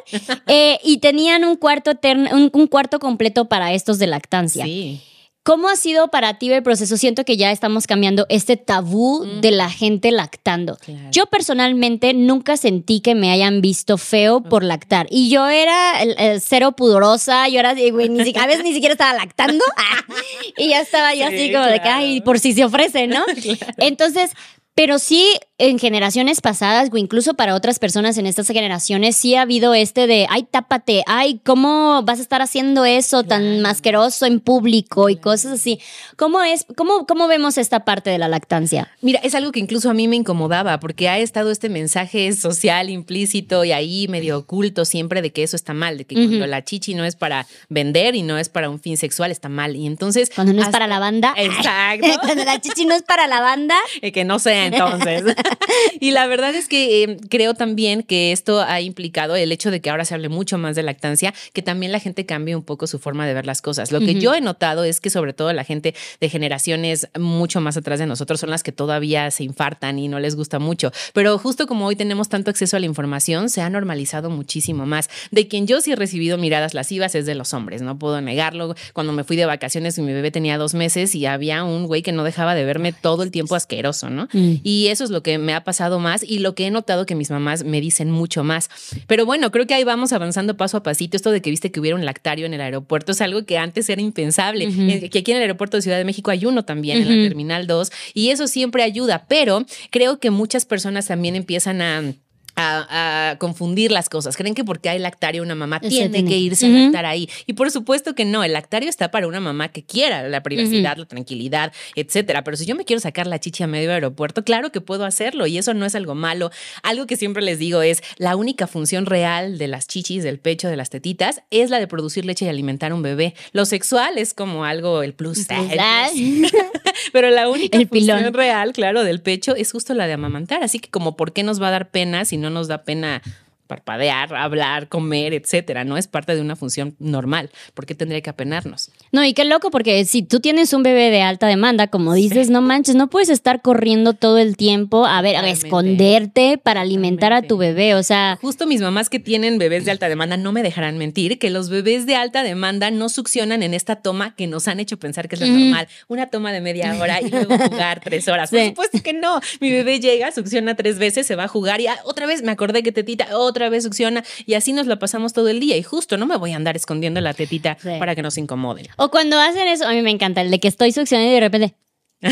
[0.48, 1.92] eh, y tenían un cuarto,
[2.32, 4.64] un, un cuarto completo para estos de lactancia.
[4.64, 5.02] Sí.
[5.48, 6.98] ¿Cómo ha sido para ti el proceso?
[6.98, 10.76] Siento que ya estamos cambiando este tabú de la gente lactando.
[10.76, 11.08] Claro.
[11.14, 15.08] Yo personalmente nunca sentí que me hayan visto feo por lactar.
[15.10, 18.92] Y yo era el- el cero pudorosa, yo era, güey, ni a veces ni siquiera
[18.92, 19.64] estaba lactando.
[20.58, 23.24] y ya estaba yo así Sí, como de que, ay, por si se ofrece, ¿no?
[23.78, 24.32] Entonces,
[24.78, 29.42] pero sí, en generaciones pasadas, o incluso para otras personas en estas generaciones, sí ha
[29.42, 34.40] habido este de, ay, tápate, ay, ¿cómo vas a estar haciendo eso tan masqueroso en
[34.40, 35.80] público y cosas así?
[36.16, 38.92] ¿Cómo es, cómo, cómo vemos esta parte de la lactancia?
[39.02, 42.92] Mira, es algo que incluso a mí me incomodaba porque ha estado este mensaje social
[42.92, 46.64] implícito y ahí medio oculto siempre de que eso está mal, de que cuando la
[46.64, 49.76] chichi no es para vender y no es para un fin sexual está mal.
[49.76, 50.30] Y entonces...
[50.36, 51.34] Cuando no es para la banda.
[51.36, 52.08] Exacto.
[52.22, 53.76] Cuando la chichi no es para la banda.
[54.18, 55.24] Que no sea entonces.
[56.00, 59.82] y la verdad es que eh, creo también que esto ha implicado el hecho de
[59.82, 62.88] que ahora se hable mucho más de lactancia, que también la gente cambie un poco
[62.88, 63.92] su forma de ver las cosas.
[63.92, 67.78] Lo que yo he notado es que sobre todo la gente de generaciones mucho más
[67.78, 70.92] atrás de nosotros son las que todavía se infartan y no les gusta mucho.
[71.14, 75.10] Pero justo como hoy tenemos tanto acceso a la información, se ha normalizado muchísimo más.
[75.32, 78.76] De quien yo sí he recibido miradas lascivas es de los hombres, no puedo negarlo.
[78.94, 82.12] Cuando me fui de vacaciones, mi bebé tenía dos meses y había un güey que
[82.12, 84.28] no dejaba de verme todo el tiempo asqueroso, ¿no?
[84.64, 87.16] Y eso es lo que me ha pasado más y lo que he notado que
[87.16, 88.70] mis mamás me dicen mucho más.
[89.08, 91.18] Pero bueno, creo que ahí vamos avanzando paso a pasito.
[91.18, 93.90] Esto de que viste que hubiera un lactario en el aeropuerto es algo que antes
[93.90, 94.68] era impensable.
[95.10, 97.68] Que aquí en el aeropuerto de Ciudad de México hay uno también, en la Terminal
[97.68, 99.26] 2, y eso siempre ayuda.
[99.28, 102.14] Pero creo que muchas personas también empiezan a
[102.58, 104.36] a, a confundir las cosas.
[104.36, 106.30] Creen que porque hay lactario una mamá tiene tiene.
[106.30, 107.30] que irse a lactar ahí.
[107.46, 110.98] Y por supuesto que no, el lactario está para una mamá que quiera la privacidad,
[110.98, 112.44] la tranquilidad, etcétera.
[112.44, 115.48] Pero si yo me quiero sacar la chichi a medio aeropuerto, claro que puedo hacerlo
[115.48, 116.52] y eso no es algo malo.
[116.84, 120.68] Algo que siempre les digo es la única función real de las chichis, del pecho,
[120.68, 123.36] de las tetitas, es la de producir leche y alimentar a un bebé.
[123.52, 125.50] Lo sexual es como algo, el plus.
[125.50, 126.52] El ah, plus.
[127.14, 128.34] Pero la única El función pilón.
[128.34, 130.64] real, claro, del pecho es justo la de amamantar.
[130.64, 133.22] Así que como por qué nos va a dar pena si no nos da pena
[133.68, 138.30] parpadear, hablar, comer, etcétera, no es parte de una función normal, ¿por qué tendría que
[138.30, 138.90] apenarnos?
[139.12, 142.50] No, y qué loco, porque si tú tienes un bebé de alta demanda, como dices,
[142.50, 147.34] no manches, no puedes estar corriendo todo el tiempo a ver, a esconderte para alimentar
[147.34, 147.96] a tu bebé.
[147.96, 151.40] O sea, Justo mis mamás que tienen bebés de alta demanda no me dejarán mentir
[151.40, 154.98] que los bebés de alta demanda no succionan en esta toma que nos han hecho
[154.98, 155.88] pensar que es lo normal.
[156.08, 158.50] Una toma de media hora y luego jugar tres horas.
[158.50, 159.40] Por supuesto que no.
[159.60, 162.52] Mi bebé llega, succiona tres veces, se va a jugar y ah, otra vez me
[162.52, 165.76] acordé que tetita, otra vez succiona y así nos la pasamos todo el día.
[165.78, 167.90] Y justo no me voy a andar escondiendo la tetita Sí.
[168.00, 168.88] para que nos incomoden.
[168.98, 171.40] o cuando hacen eso, a mí me encanta, el de que estoy succionando y de
[171.40, 171.76] repente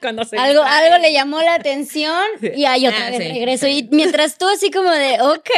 [0.00, 2.22] Cuando se algo, algo le llamó la atención
[2.56, 3.28] y ahí otra Ah, vez sí.
[3.28, 3.66] regreso.
[3.68, 5.50] Y mientras tú así como de, ok,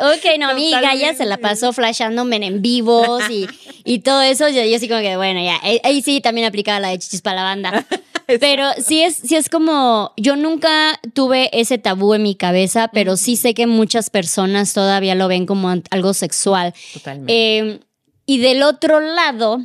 [0.00, 3.46] ok, no, mi Gaya se la pasó flashándome en vivos y,
[3.84, 4.48] y todo eso.
[4.48, 7.22] Yo, yo así como que, bueno, ya, ahí, ahí sí también aplicaba la de chichis
[7.22, 7.86] para la banda.
[8.40, 13.16] Pero sí es, sí es como, yo nunca tuve ese tabú en mi cabeza, pero
[13.16, 16.74] sí sé que muchas personas todavía lo ven como algo sexual.
[16.92, 17.58] Totalmente.
[17.58, 17.80] Eh,
[18.26, 19.60] y del otro lado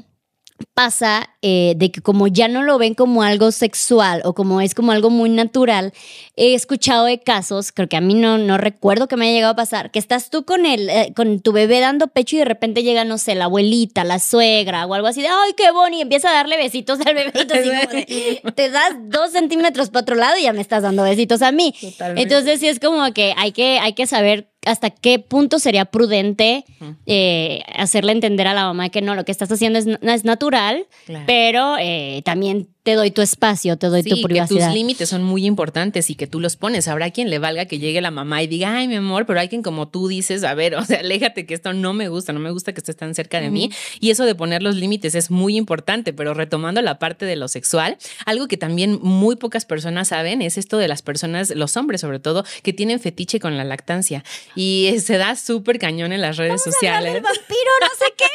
[0.74, 4.76] pasa eh, de que como ya no lo ven como algo sexual o como es
[4.76, 5.94] como algo muy natural,
[6.36, 9.54] he escuchado de casos, creo que a mí no, no recuerdo que me haya llegado
[9.54, 12.46] a pasar, que estás tú con, el, eh, con tu bebé dando pecho y de
[12.46, 15.98] repente llega, no sé, la abuelita, la suegra o algo así de, ay, qué bonito,
[15.98, 20.16] y empieza a darle besitos al así como de, te das dos centímetros para otro
[20.16, 21.74] lado y ya me estás dando besitos a mí.
[21.80, 22.22] Totalmente.
[22.22, 26.66] Entonces sí es como que hay que, hay que saber hasta qué punto sería prudente
[27.08, 30.86] eh, hacerle entender a la mamá que no, lo que estás haciendo es, es natural,
[31.06, 31.24] Claro.
[31.28, 34.68] pero eh, también te doy tu espacio, te doy Sí, tu que privacidad.
[34.68, 36.88] tus límites son muy importantes y que tú los pones.
[36.88, 39.50] Habrá quien le valga que llegue la mamá y diga, ay, mi amor, pero hay
[39.50, 42.40] quien como tú dices, a ver, o sea, aléjate que esto no me gusta, no
[42.40, 43.72] me gusta que estés tan cerca de mí.
[44.00, 47.48] Y eso de poner los límites es muy importante, pero retomando la parte de lo
[47.48, 52.02] sexual, algo que también muy pocas personas saben es esto de las personas, los hombres
[52.02, 54.24] sobre todo, que tienen fetiche con la lactancia.
[54.56, 57.14] Y se da súper cañón en las redes sociales.
[57.22, 58.26] vampiro, no sé qué.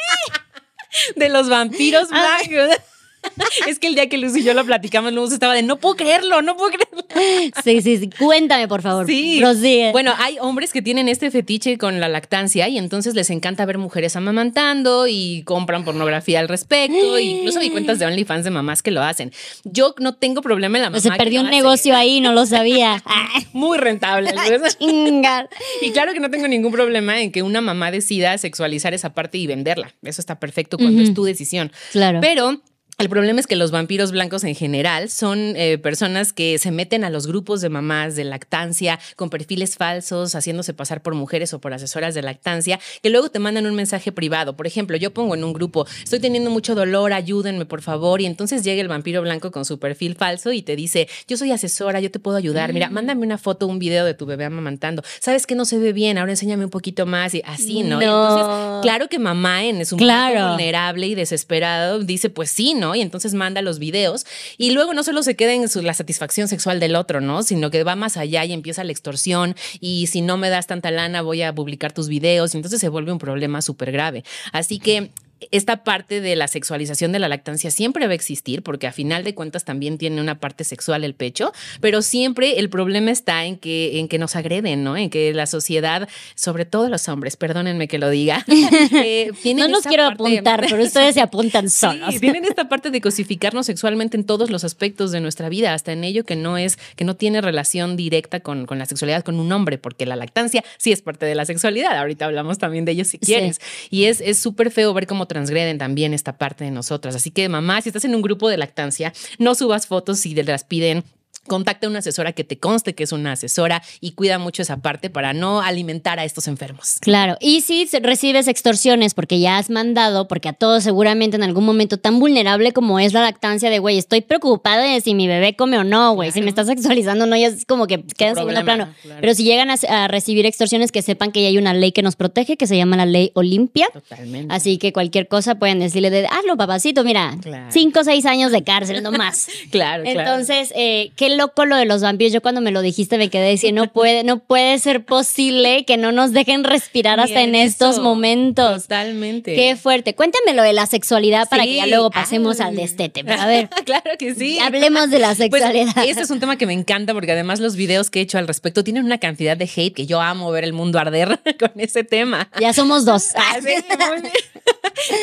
[1.19, 2.77] De los vampiros blancos.
[3.67, 5.95] Es que el día que Luz y yo lo platicamos, Luz estaba de no puedo
[5.95, 7.05] creerlo, no puedo creerlo.
[7.63, 8.09] Sí, sí, sí.
[8.17, 9.05] Cuéntame, por favor.
[9.07, 9.37] Sí.
[9.39, 9.91] Prosigue.
[9.91, 13.77] Bueno, hay hombres que tienen este fetiche con la lactancia y entonces les encanta ver
[13.77, 17.17] mujeres amamantando y compran pornografía al respecto.
[17.17, 19.31] e incluso hay cuentas de OnlyFans de mamás que lo hacen.
[19.63, 20.99] Yo no tengo problema en la mamá.
[20.99, 21.55] se perdió un hace.
[21.55, 23.03] negocio ahí, no lo sabía.
[23.53, 24.31] Muy rentable.
[24.31, 24.77] ¿sabes?
[24.77, 25.49] chinga.
[25.81, 29.37] Y claro que no tengo ningún problema en que una mamá decida sexualizar esa parte
[29.37, 29.93] y venderla.
[30.03, 31.71] Eso está perfecto cuando es tu decisión.
[31.91, 32.19] Claro.
[32.21, 32.61] Pero
[32.99, 37.03] el problema es que los vampiros blancos en general son eh, personas que se meten
[37.03, 41.61] a los grupos de mamás de lactancia con perfiles falsos, haciéndose pasar por mujeres o
[41.61, 44.57] por asesoras de lactancia, que luego te mandan un mensaje privado.
[44.57, 48.25] Por ejemplo, yo pongo en un grupo, estoy teniendo mucho dolor, ayúdenme por favor, y
[48.25, 51.99] entonces llega el vampiro blanco con su perfil falso y te dice, yo soy asesora,
[51.99, 52.93] yo te puedo ayudar, mira, mm.
[52.93, 56.17] mándame una foto, un video de tu bebé amamantando, sabes que no se ve bien,
[56.17, 58.01] ahora enséñame un poquito más y así, ¿no?
[58.01, 60.49] entonces, claro que mamá en es un claro.
[60.49, 62.86] vulnerable y desesperado dice, pues sí, ¿no?
[62.95, 64.25] Y entonces manda los videos
[64.57, 67.43] y luego no solo se queda en la satisfacción sexual del otro, ¿no?
[67.43, 70.91] Sino que va más allá y empieza la extorsión y si no me das tanta
[70.91, 74.23] lana voy a publicar tus videos y entonces se vuelve un problema súper grave.
[74.51, 75.11] Así que
[75.51, 79.23] esta parte de la sexualización de la lactancia siempre va a existir, porque a final
[79.23, 83.57] de cuentas también tiene una parte sexual el pecho, pero siempre el problema está en
[83.57, 84.97] que, en que nos agreden, ¿no?
[84.97, 88.45] En que la sociedad, sobre todo los hombres, perdónenme que lo diga,
[89.03, 92.13] eh, no nos quiero apuntar, pero ustedes se apuntan solos.
[92.13, 95.91] Sí, tienen esta parte de cosificarnos sexualmente en todos los aspectos de nuestra vida, hasta
[95.91, 99.39] en ello que no es, que no tiene relación directa con, con la sexualidad con
[99.39, 101.97] un hombre, porque la lactancia sí es parte de la sexualidad.
[101.97, 103.59] Ahorita hablamos también de ello si quieres.
[103.89, 107.15] Y es súper feo ver cómo transgreden también esta parte de nosotras.
[107.15, 110.43] Así que mamá, si estás en un grupo de lactancia, no subas fotos si te
[110.43, 111.03] las piden
[111.47, 114.77] contacta a una asesora que te conste que es una asesora y cuida mucho esa
[114.77, 116.97] parte para no alimentar a estos enfermos.
[117.01, 121.65] Claro, y si recibes extorsiones porque ya has mandado, porque a todos seguramente en algún
[121.65, 125.55] momento tan vulnerable como es la lactancia de, güey, estoy preocupada de si mi bebé
[125.55, 128.35] come o no, güey, si me estás sexualizando no, ya es como que queda en
[128.35, 128.89] segundo plano.
[129.19, 132.15] Pero si llegan a, recibir extorsiones, que sepan que ya hay una ley que nos
[132.15, 133.87] protege, que se llama la ley Olimpia.
[133.91, 134.53] Totalmente.
[134.53, 137.37] Así que cualquier cosa pueden decirle de, hazlo, papacito, mira,
[137.69, 139.47] cinco o seis años de cárcel, no más.
[139.71, 142.33] claro, Entonces, eh, ¿qué loco lo de los vampiros.
[142.33, 145.97] Yo cuando me lo dijiste me quedé diciendo, no puede, no puede ser posible que
[145.97, 148.83] no nos dejen respirar hasta en, estos momentos.
[148.83, 149.55] Totalmente.
[149.55, 150.15] Qué fuerte.
[150.15, 153.23] Cuéntame lo de la sexualidad para que ya luego pasemos al destete.
[153.31, 153.69] A ver.
[153.85, 154.59] claro que sí.
[154.59, 156.05] Hablemos de la pues, sexualidad.
[156.05, 158.47] este es un tema que me encanta porque además los videos que he hecho al
[158.47, 162.03] respecto tienen una cantidad de hate que yo amo ver el mundo arder con ese
[162.03, 162.49] tema.
[162.59, 163.29] Ya somos dos.
[163.39, 163.59] Ah,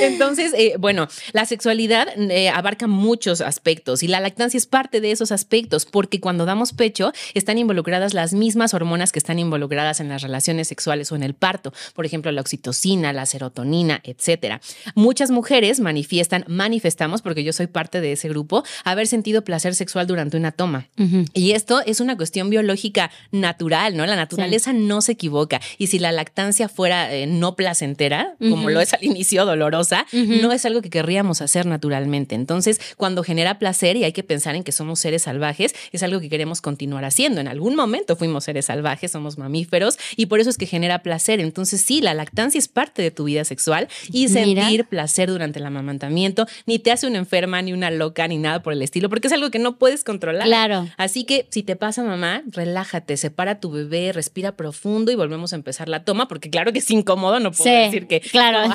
[0.01, 5.11] Entonces, eh, bueno, la sexualidad eh, abarca muchos aspectos y la lactancia es parte de
[5.11, 10.09] esos aspectos porque cuando damos pecho están involucradas las mismas hormonas que están involucradas en
[10.09, 14.61] las relaciones sexuales o en el parto, por ejemplo, la oxitocina, la serotonina, etcétera.
[14.95, 20.07] Muchas mujeres manifiestan, manifestamos, porque yo soy parte de ese grupo, haber sentido placer sexual
[20.07, 20.89] durante una toma.
[21.33, 24.07] Y esto es una cuestión biológica natural, ¿no?
[24.07, 25.61] La naturaleza no se equivoca.
[25.79, 30.53] Y si la lactancia fuera eh, no placentera, como lo es al inicio, dolorosa, no
[30.53, 32.35] es algo que querríamos hacer naturalmente.
[32.35, 36.21] Entonces, cuando genera placer, y hay que pensar en que somos seres salvajes, es algo
[36.21, 37.41] que queremos continuar haciendo.
[37.41, 41.41] En algún momento fuimos seres salvajes, somos mamíferos, y por eso es que genera placer.
[41.41, 45.67] Entonces, sí, la lactancia es parte de tu vida sexual y sentir placer durante el
[45.67, 49.29] amamantamiento ni te hace una enferma, ni una loca, ni nada por el estilo, porque
[49.29, 50.47] es algo que no puedes controlar.
[50.47, 50.89] Claro.
[50.97, 55.53] Así que si te pasa, mamá, relájate, separa a tu bebé, respira profundo y volvemos
[55.53, 58.21] a empezar la toma, porque claro que es incómodo, no puedo decir que.
[58.21, 58.73] Claro.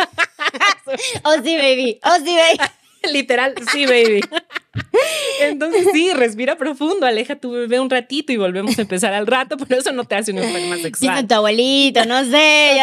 [1.24, 2.00] oh, sí, baby.
[2.04, 2.58] Oh, sí, baby.
[3.12, 4.20] Literal, sí, baby.
[5.48, 9.26] Entonces sí, respira profundo, aleja a tu bebé un ratito y volvemos a empezar al
[9.26, 11.26] rato, pero eso no te hace una enferma sexual.
[11.26, 12.78] tu abuelito, no sé.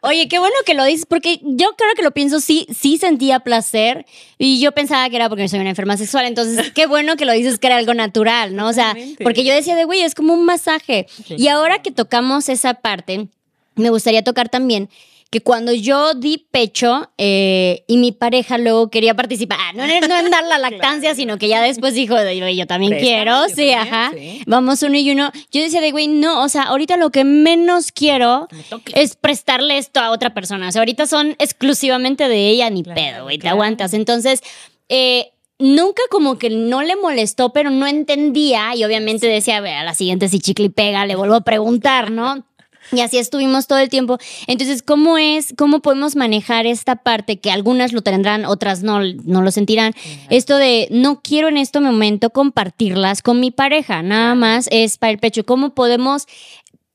[0.00, 3.40] Oye, qué bueno que lo dices, porque yo creo que lo pienso, sí, sí sentía
[3.40, 4.06] placer
[4.38, 7.32] y yo pensaba que era porque soy una enferma sexual, entonces qué bueno que lo
[7.32, 8.68] dices que era algo natural, ¿no?
[8.68, 11.06] O sea, porque yo decía de, güey, es como un masaje.
[11.28, 13.28] Y ahora que tocamos esa parte,
[13.74, 14.88] me gustaría tocar también
[15.30, 20.30] que cuando yo di pecho eh, y mi pareja luego quería participar, no, no en
[20.30, 24.12] dar la lactancia, sino que ya después dijo, yo también quiero, sí, ajá,
[24.46, 25.30] vamos uno y uno.
[25.52, 28.48] Yo decía de, güey, no, o sea, ahorita lo que menos quiero
[28.94, 30.68] es prestarle esto a otra persona.
[30.68, 33.92] O sea, ahorita son exclusivamente de ella, ni pedo, güey, te aguantas.
[33.92, 34.42] Entonces,
[34.88, 39.94] eh, nunca como que no le molestó, pero no entendía y obviamente decía, a la
[39.94, 42.47] siguiente si chicle y pega, le vuelvo a preguntar, ¿no?
[42.92, 44.18] Y así estuvimos todo el tiempo.
[44.46, 49.42] Entonces, ¿cómo es, cómo podemos manejar esta parte que algunas lo tendrán, otras no, no
[49.42, 49.94] lo sentirán?
[50.30, 55.12] Esto de no quiero en este momento compartirlas con mi pareja, nada más es para
[55.12, 55.44] el pecho.
[55.44, 56.26] ¿Cómo podemos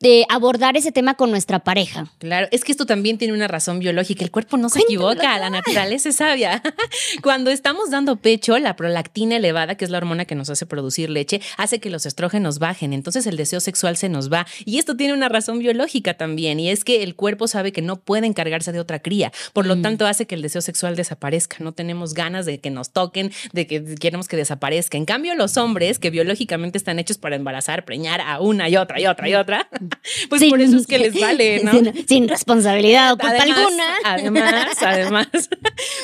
[0.04, 2.12] de abordar ese tema con nuestra pareja.
[2.18, 4.26] Claro, es que esto también tiene una razón biológica.
[4.26, 6.62] El cuerpo no se equivoca, la naturaleza es sabia.
[7.24, 11.10] Cuando estamos dando pecho, la prolactina elevada, que es la hormona que nos hace producir
[11.10, 12.92] leche, hace que los estrógenos bajen.
[12.92, 14.46] Entonces el deseo sexual se nos va.
[14.66, 16.60] Y esto tiene una razón biológica también.
[16.60, 19.32] Y es que el cuerpo sabe que no puede encargarse de otra cría.
[19.54, 19.84] Por lo mm.
[19.84, 21.56] tanto, hace que el deseo sexual desaparezca.
[21.62, 24.98] No tenemos ganas de que nos toquen, de que queremos que desaparezca.
[24.98, 29.00] En cambio, los hombres, que biológicamente están hechos para embarazar, preñar a una y otra
[29.00, 29.70] y otra y otra.
[30.30, 31.72] Pues sin- por eso es que les vale, ¿no?
[31.72, 33.84] Sin, sin responsabilidad o culpa Además, alguna.
[34.04, 35.28] Además, además,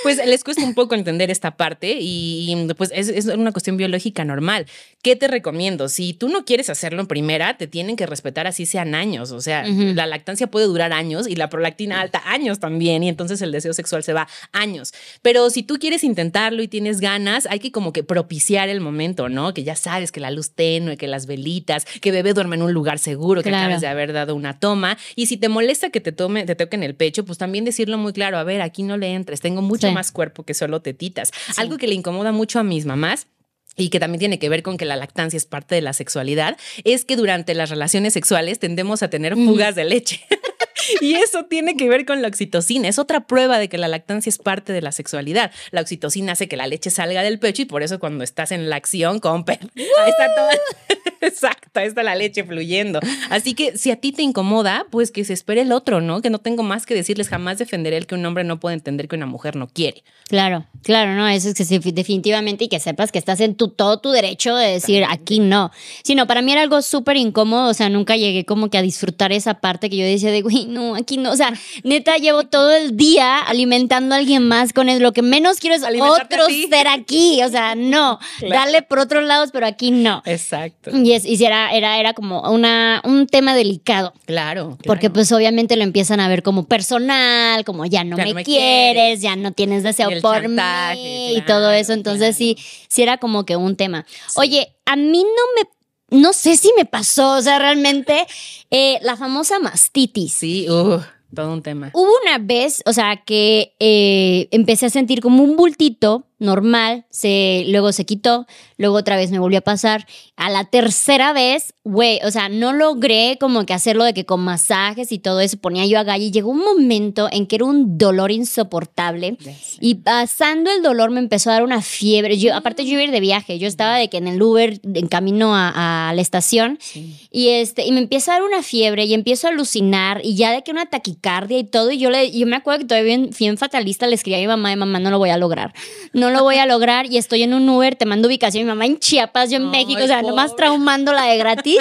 [0.04, 4.24] pues les cuesta un poco entender esta parte y pues es, es una cuestión biológica
[4.26, 4.66] normal.
[5.02, 5.88] ¿Qué te recomiendo?
[5.90, 9.32] Si tú no quieres hacerlo en primera, te tienen que respetar así sean años.
[9.32, 13.42] O sea, la lactancia puede durar años y la prolactina alta años también y entonces
[13.42, 14.94] el deseo sexual se va años.
[15.22, 19.30] Pero si tú quieres intentarlo y tienes ganas, hay que como que propiciar el momento,
[19.30, 19.54] ¿no?
[19.54, 22.74] Que ya sabes que la luz tenue, que las velitas, que bebé duerme en un
[22.74, 23.79] lugar seguro, que Claro.
[23.82, 24.98] De haber dado una toma.
[25.16, 28.14] Y si te molesta que te tome, te toquen el pecho, pues también decirlo muy
[28.14, 29.94] claro, a ver, aquí no le entres, tengo mucho Sí.
[29.94, 31.32] más cuerpo que solo tetitas.
[31.58, 33.28] Algo que le incomoda mucho a mis mamás
[33.76, 36.58] y que también tiene que ver con que la lactancia es parte de la sexualidad,
[36.84, 40.20] es que durante las relaciones sexuales tendemos a tener fugas de leche.
[41.02, 42.88] Y eso tiene que ver con la oxitocina.
[42.88, 45.52] Es otra prueba de que la lactancia es parte de la sexualidad.
[45.72, 48.70] La oxitocina hace que la leche salga del pecho y por eso cuando estás en
[48.70, 50.52] la acción, compe, ahí está toda.
[51.22, 53.00] Exacto, ahí está la leche fluyendo.
[53.30, 56.22] Así que si a ti te incomoda, pues que se espere el otro, ¿no?
[56.22, 57.28] Que no tengo más que decirles.
[57.28, 60.04] Jamás defenderé el que un hombre no puede entender que una mujer no quiere.
[60.28, 63.70] Claro, claro, no, eso es que sí, definitivamente y que sepas que estás en tu,
[63.70, 65.72] todo tu derecho de decir aquí no.
[66.04, 69.32] Sino para mí era algo súper incómodo, o sea, nunca llegué como que a disfrutar
[69.32, 71.54] esa parte que yo decía de, güey, no, aquí no, o sea,
[71.84, 75.76] neta llevo todo el día alimentando a alguien más con eso, lo que menos quiero
[75.76, 78.54] es otro ser aquí, o sea, no, Claro.
[78.66, 80.22] dale por otros lados, pero aquí no.
[80.26, 80.92] Exacto.
[80.96, 84.14] Y, es, y sí era, era, era como una, un tema delicado.
[84.26, 84.78] Claro.
[84.86, 88.36] Porque pues obviamente lo empiezan a ver como personal, como ya no Ya me, no
[88.36, 89.22] me quieres, quieres.
[89.22, 91.94] ya no tienes deseo Y por chantaje, mí y todo eso.
[91.94, 94.06] Entonces sí, sí era como que un tema.
[94.36, 95.70] Oye, a mí no me,
[96.12, 98.26] no sé si me pasó, o sea, realmente
[98.72, 100.34] eh, la famosa mastitis.
[100.34, 101.00] Sí, uh,
[101.34, 101.92] todo un tema.
[101.94, 107.66] Hubo una vez, o sea, que eh, empecé a sentir como un bultito normal, se,
[107.68, 108.48] luego se quitó,
[108.78, 110.08] luego otra vez me volvió a pasar.
[110.36, 114.42] A la tercera vez, güey, o sea, no logré como que hacerlo de que con
[114.42, 117.66] masajes y todo eso ponía yo a gallo y llegó un momento en que era
[117.66, 119.38] un dolor insoportable
[119.82, 122.38] y pasando el dolor me empezó a dar una fiebre.
[122.38, 124.80] Yo, aparte yo iba a ir de viaje, yo estaba de que en el Uber
[124.84, 127.16] en camino a, a la estación Sí.
[127.32, 130.52] y este, y me empieza a dar una fiebre y empiezo a alucinar y ya
[130.52, 131.92] de que una taquicardia y todo.
[131.92, 134.48] Y yo le, yo me acuerdo que todavía bien, bien fatalista le escribí a mi
[134.48, 135.74] mamá, y mamá, no lo voy a lograr.
[136.14, 137.06] No lo voy a lograr.
[137.12, 139.70] Y estoy en un Uber, te mando ubicación, mi mamá en Chiapas, yo en Ay,
[139.86, 141.80] México, o sea, nomás traumándola de gratis.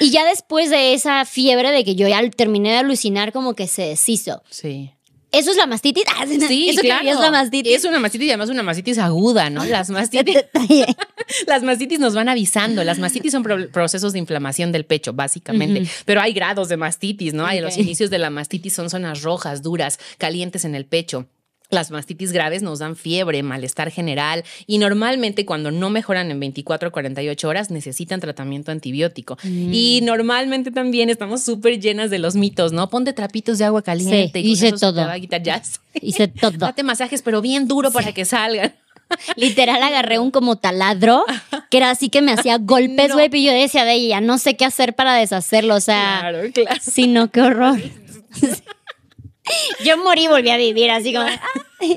[0.00, 3.66] Y ya después de esa fiebre de que yo ya terminé de alucinar, como que
[3.66, 4.42] se deshizo.
[4.50, 4.92] Sí.
[5.30, 6.04] ¿Eso es la mastitis?
[6.16, 7.06] Ah, Sí, eso claro.
[7.06, 7.74] es la mastitis.
[7.74, 9.62] Es una mastitis y además una mastitis aguda, ¿no?
[9.66, 10.36] Las mastitis,
[11.46, 12.82] las mastitis nos van avisando.
[12.82, 15.86] Las mastitis son pro- procesos de inflamación del pecho, básicamente.
[16.06, 17.44] Pero hay grados de mastitis, ¿no?
[17.44, 21.26] Hay los inicios de la mastitis son zonas rojas, duras, calientes en el pecho.
[21.70, 26.88] Las mastitis graves nos dan fiebre, malestar general y normalmente cuando no mejoran en 24
[26.88, 29.36] o 48 horas necesitan tratamiento antibiótico.
[29.42, 29.70] Mm.
[29.74, 32.88] Y normalmente también estamos súper llenas de los mitos, ¿no?
[32.88, 35.06] Ponte trapitos de agua caliente Sí, y hice se te todo.
[35.06, 35.60] va a quitar ya.
[36.00, 36.52] Hice todo.
[36.56, 38.74] Date masajes, pero bien duro para que salgan.
[39.36, 41.24] Literal agarré un como taladro,
[41.70, 43.14] que era así que me hacía golpes, No.
[43.14, 46.38] güey, y yo decía de ella, no sé qué hacer para deshacerlo, o sea, Claro,
[46.52, 46.80] claro.
[46.80, 47.78] sí, no, qué horror.
[49.84, 51.38] Yo morí y volví a vivir así como, "Ah,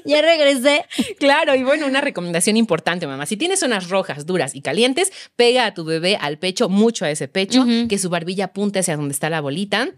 [0.06, 0.86] ya regresé.
[1.20, 3.26] Claro, y bueno, una recomendación importante, mamá.
[3.26, 7.10] Si tienes zonas rojas, duras y calientes, pega a tu bebé al pecho, mucho a
[7.12, 9.90] ese pecho, que su barbilla apunte hacia donde está la bolita.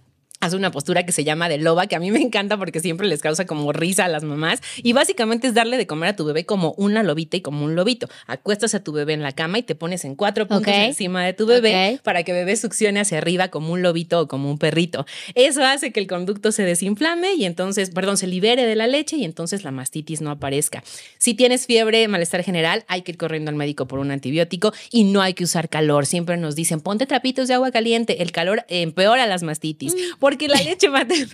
[0.43, 3.08] Haz una postura que se llama de loba, que a mí me encanta porque siempre
[3.08, 4.60] les causa como risa a las mamás.
[4.75, 7.75] Y básicamente es darle de comer a tu bebé como una lobita y como un
[7.75, 8.10] lobito.
[8.27, 11.32] Acuestas a tu bebé en la cama y te pones en cuatro puntos encima de
[11.32, 15.06] tu bebé para que bebé succione hacia arriba como un lobito o como un perrito.
[15.34, 19.15] Eso hace que el conducto se desinflame y entonces, perdón, se libere de la leche
[19.15, 20.84] y entonces la mastitis no aparezca.
[21.19, 25.06] Si tienes fiebre, malestar general, hay que ir corriendo al médico por un antibiótico y
[25.06, 26.06] no hay que usar calor.
[26.06, 28.21] Siempre nos dicen, ponte trapitos de agua caliente.
[28.21, 29.95] El calor empeora las mastitis
[30.34, 31.34] porque la leche materna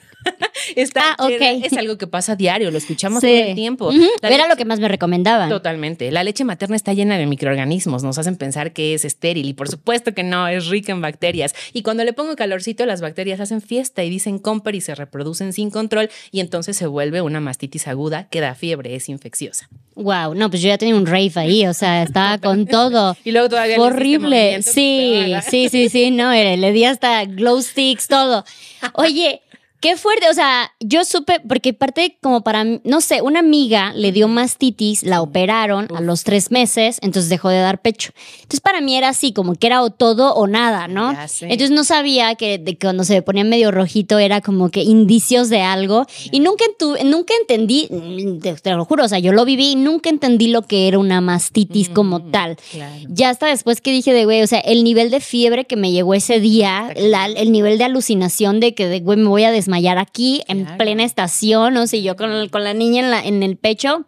[0.75, 1.15] está.
[1.17, 1.29] Ah, ok.
[1.31, 3.27] llena- es algo que pasa diario, lo escuchamos Sí.
[3.27, 3.91] todo el tiempo.
[4.21, 5.49] Era leche- lo que más me recomendaban.
[5.49, 6.11] Totalmente.
[6.11, 9.69] La leche materna está llena de microorganismos, nos hacen pensar que es estéril y por
[9.69, 11.53] supuesto que no, es rica en bacterias.
[11.73, 15.53] Y cuando le pongo calorcito, las bacterias hacen fiesta y dicen comper y se reproducen
[15.53, 19.69] sin control y entonces se vuelve una mastitis aguda que da fiebre, es infecciosa.
[19.95, 23.17] Wow, no, pues yo ya tenía un rave ahí, o sea, estaba con todo.
[23.25, 24.61] Y luego todavía horrible.
[24.61, 28.43] Sí, sí, sí, sí, no, era- le di hasta glow sticks, todo.
[28.93, 29.41] Oye,
[29.81, 34.11] Qué fuerte, o sea, yo supe, porque parte como para, no sé, una amiga le
[34.11, 38.11] dio mastitis, la operaron a los tres meses, entonces dejó de dar pecho.
[38.37, 41.11] Entonces para mí era así, como que era o todo o nada, ¿no?
[41.49, 45.61] Entonces no sabía que de cuando se ponía medio rojito era como que indicios de
[45.61, 46.65] algo y nunca,
[47.05, 47.87] nunca entendí,
[48.41, 50.99] te, te lo juro, o sea, yo lo viví y nunca entendí lo que era
[50.99, 52.57] una mastitis como Mm, tal.
[52.71, 52.95] claro.
[53.07, 55.91] Ya hasta después que dije de, güey, o sea, el nivel de fiebre que me
[55.93, 59.51] llegó ese día, la- el nivel de alucinación de que, de, güey, me voy a
[59.69, 63.43] desmayar aquí en plena estación, o sea, yo con, con la niña en, la, en
[63.43, 64.05] el pecho.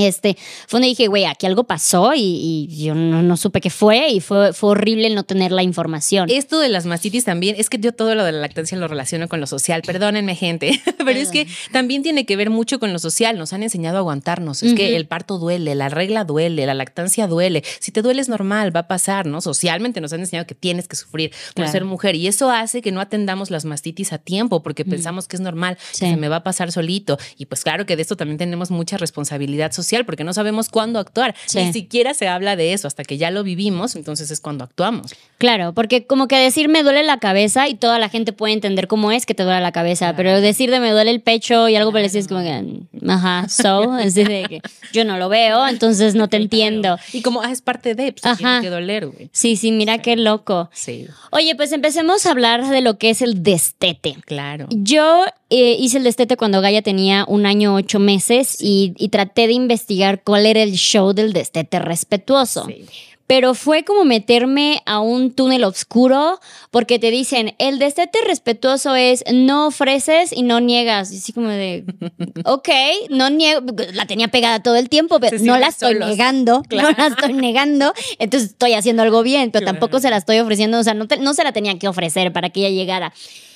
[0.00, 0.36] Este,
[0.66, 4.08] fue donde dije, güey, aquí algo pasó y, y yo no, no supe qué fue
[4.10, 6.28] y fue, fue horrible el no tener la información.
[6.30, 9.28] Esto de las mastitis también, es que yo todo lo de la lactancia lo relaciono
[9.28, 12.98] con lo social, perdónenme gente, pero es que también tiene que ver mucho con lo
[12.98, 16.74] social, nos han enseñado a aguantarnos, es que el parto duele, la regla duele, la
[16.74, 19.40] lactancia duele, si te duele es normal, va a pasar, ¿no?
[19.40, 21.72] Socialmente nos han enseñado que tienes que sufrir por Claro.
[21.72, 25.36] ser mujer y eso hace que no atendamos las mastitis a tiempo porque pensamos que
[25.36, 26.04] es normal, Sí.
[26.06, 28.70] que se me va a pasar solito y pues claro que de esto también tenemos
[28.70, 31.58] mucha responsabilidad social porque no sabemos cuándo actuar, Sí.
[31.64, 35.14] ni siquiera se habla de eso hasta que ya lo vivimos, entonces es cuando actuamos.
[35.38, 38.88] Claro, porque como que decir me duele la cabeza y toda la gente puede entender
[38.88, 41.76] cómo es que te duele la cabeza, pero decir de me duele el pecho y
[41.76, 44.60] algo el estilo es como que, ajá, so, así de que
[44.92, 46.98] yo no lo veo, entonces no te entiendo.
[47.12, 49.28] Y como ah, es parte de, pues tiene que doler, güey.
[49.32, 50.70] Sí, sí, mira qué loco.
[50.72, 54.16] Sí, Oye, pues empecemos a hablar de lo que es el destete.
[54.26, 54.66] claro.
[54.70, 59.46] Yo eh, hice el destete cuando Gaia tenía un año ocho meses y, y traté
[59.46, 62.64] de investigar cuál era el show del destete respetuoso.
[62.66, 62.86] Sí.
[63.30, 66.40] Pero fue como meterme a un túnel oscuro
[66.72, 71.12] porque te dicen, el destete respetuoso es no ofreces y no niegas.
[71.12, 71.84] Y así como de,
[72.44, 72.68] ok,
[73.10, 73.60] no niego,
[73.92, 76.08] la tenía pegada todo el tiempo, pero no la estoy solos.
[76.08, 76.90] negando, Claro.
[76.90, 79.78] no la estoy negando, entonces estoy haciendo algo bien, pero Claro.
[79.78, 82.32] tampoco se la estoy ofreciendo, o sea, no, te- no se la tenían que ofrecer
[82.32, 83.12] para que ella llegara.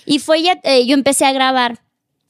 [0.07, 1.81] Y fue ya, eh, yo empecé a grabar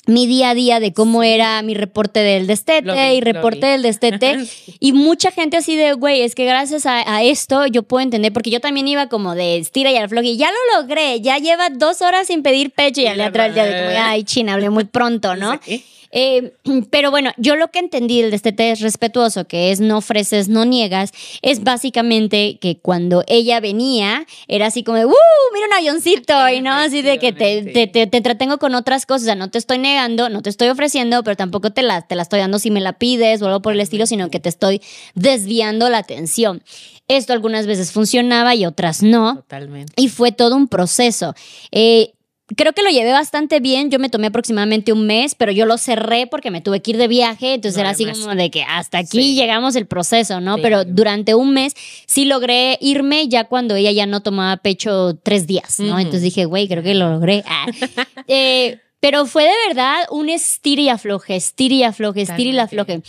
[0.06, 3.82] mi día a día de cómo era mi reporte del destete vi, y reporte del
[3.82, 4.38] destete.
[4.80, 8.32] y mucha gente así de, güey, es que gracias a, a esto yo puedo entender,
[8.32, 11.38] porque yo también iba como de estira y al flog y ya lo logré, ya
[11.38, 14.70] lleva dos horas sin pedir pecho y al atrás ya de como, ay, china, hablé
[14.70, 15.58] muy pronto, ¿no?
[15.64, 15.84] Sí.
[16.14, 16.52] Eh,
[16.90, 20.64] pero bueno, yo lo que entendí del destete es respetuoso, que es no ofreces, no
[20.64, 21.12] niegas,
[21.42, 25.12] es básicamente que cuando ella venía, era así como, ¡uh!
[25.52, 29.04] Mira un avioncito, y no así de que te, te, te, te entretengo con otras
[29.04, 32.02] cosas, o sea, no te estoy negando, no te estoy ofreciendo, pero tampoco te la,
[32.02, 34.40] te la estoy dando si me la pides o algo por el estilo, sino que
[34.40, 34.80] te estoy
[35.14, 36.62] desviando la atención.
[37.06, 39.36] Esto algunas veces funcionaba y otras no.
[39.36, 39.92] Totalmente.
[39.96, 41.34] Y fue todo un proceso.
[41.70, 42.13] Eh,
[42.56, 43.90] creo que lo llevé bastante bien.
[43.90, 46.96] Yo me tomé aproximadamente un mes, pero yo lo cerré porque me tuve que ir
[46.98, 47.54] de viaje.
[47.54, 49.34] Entonces No, era así como de que hasta aquí Sí.
[49.34, 50.58] llegamos el proceso, ¿no?
[50.58, 51.74] Pero durante un mes
[52.06, 55.98] sí logré irme ya cuando ella ya no tomaba pecho tres días, ¿no?
[55.98, 57.42] Entonces dije, güey, creo que lo logré.
[57.46, 57.66] Ah.
[58.28, 63.02] Eh, pero fue de verdad un estir y afloje, estir y afloje, estir y afloje.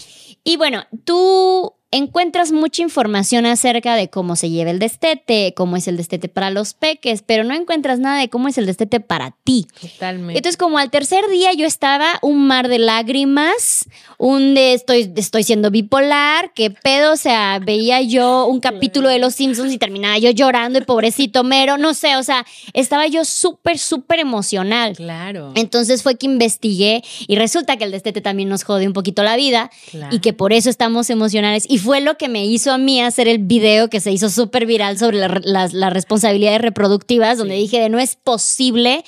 [0.44, 5.88] Y bueno, tú encuentras mucha información acerca de cómo se lleva el destete, cómo es
[5.88, 9.36] el destete para los peques, pero no encuentras nada de cómo es el destete para
[9.44, 9.68] ti.
[9.82, 10.38] Totalmente.
[10.38, 13.86] Entonces, como al tercer día yo estaba un mar de lágrimas,
[14.18, 19.20] un de estoy, estoy siendo bipolar, qué pedo, o sea, veía yo un capítulo de
[19.20, 23.26] Los Simpsons y terminaba yo llorando y pobrecito mero, no sé, o sea, estaba yo
[23.26, 24.94] súper, súper emocional.
[24.96, 25.52] claro.
[25.56, 29.36] Entonces fue que investigué y resulta que el destete también nos jode un poquito la
[29.36, 30.14] vida Claro.
[30.16, 31.66] y que por eso estamos emocionales.
[31.70, 34.66] Y fue lo que me hizo a mí hacer el video que se hizo súper
[34.66, 39.04] viral sobre la- las, las responsabilidades reproductivas, donde dije de no es posible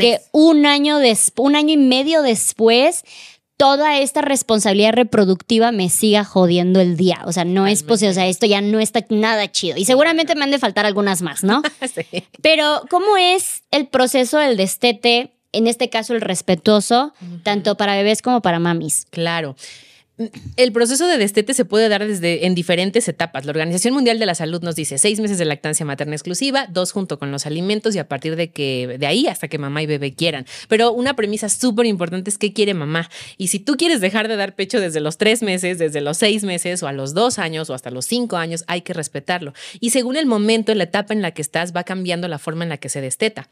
[0.00, 3.02] que un año, des- un año y medio después
[3.56, 7.22] toda esta responsabilidad reproductiva me siga jodiendo el día.
[7.24, 9.76] O sea, no es posible, o sea, esto ya no está nada chido.
[9.76, 11.62] Y seguramente me han de faltar algunas más, ¿no?
[11.92, 12.22] Sí.
[12.40, 15.32] Pero, ¿cómo es el proceso del destete?
[15.50, 17.12] En este caso, el respetuoso,
[17.42, 19.06] tanto para bebés como para mamis.
[19.10, 19.56] Claro.
[20.56, 23.44] El proceso de destete se puede dar desde en diferentes etapas.
[23.44, 26.90] La Organización Mundial de la Salud nos dice seis meses de lactancia materna exclusiva, dos
[26.90, 29.86] junto con los alimentos y a partir de que de ahí hasta que mamá y
[29.86, 30.44] bebé quieran.
[30.66, 33.08] Pero una premisa súper importante es qué quiere mamá.
[33.36, 36.42] Y si tú quieres dejar de dar pecho desde los tres meses, desde los seis
[36.42, 39.54] meses o a los dos años o hasta los cinco años, hay que respetarlo.
[39.78, 42.70] Y según el momento, la etapa en la que estás, va cambiando la forma en
[42.70, 43.48] la que se desteta.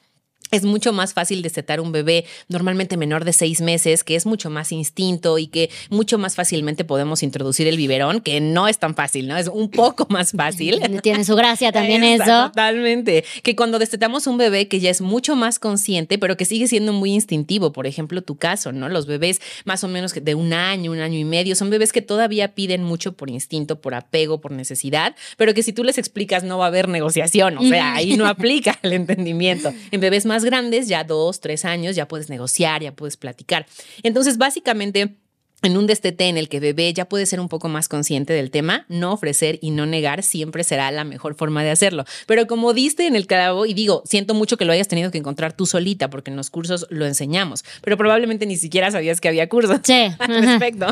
[0.53, 4.49] Es mucho más fácil destetar un bebé normalmente menor de seis meses, que es mucho
[4.49, 8.94] más instinto y que mucho más fácilmente podemos introducir el biberón, que no es tan
[8.94, 9.36] fácil, ¿no?
[9.36, 10.80] Es un poco más fácil.
[11.03, 12.49] Tiene su gracia también Esa, eso.
[12.49, 13.24] Totalmente.
[13.42, 16.92] Que cuando destetamos un bebé que ya es mucho más consciente, pero que sigue siendo
[16.92, 18.88] muy instintivo, por ejemplo, tu caso, ¿no?
[18.88, 22.03] Los bebés más o menos de un año, un año y medio, son bebés que
[22.03, 26.44] todavía piden mucho por instinto, por apego, por necesidad, pero que si tú les explicas
[26.44, 29.72] no va a haber negociación, o sea, ahí no aplica el entendimiento.
[29.90, 33.64] En bebés más más grandes, ya dos, tres años, ya puedes negociar, ya puedes platicar.
[34.03, 35.16] Entonces, básicamente
[35.62, 38.50] en un destete en el que bebé ya puede ser un poco más consciente del
[38.50, 42.04] tema, no ofrecer y no negar siempre será la mejor forma de hacerlo.
[42.26, 45.18] Pero como diste en el clavo, y digo, siento mucho que lo hayas tenido que
[45.18, 49.28] encontrar tú solita, porque en los cursos lo enseñamos, pero probablemente ni siquiera sabías que
[49.28, 50.09] había cursos Sí.
[50.18, 50.86] al respecto.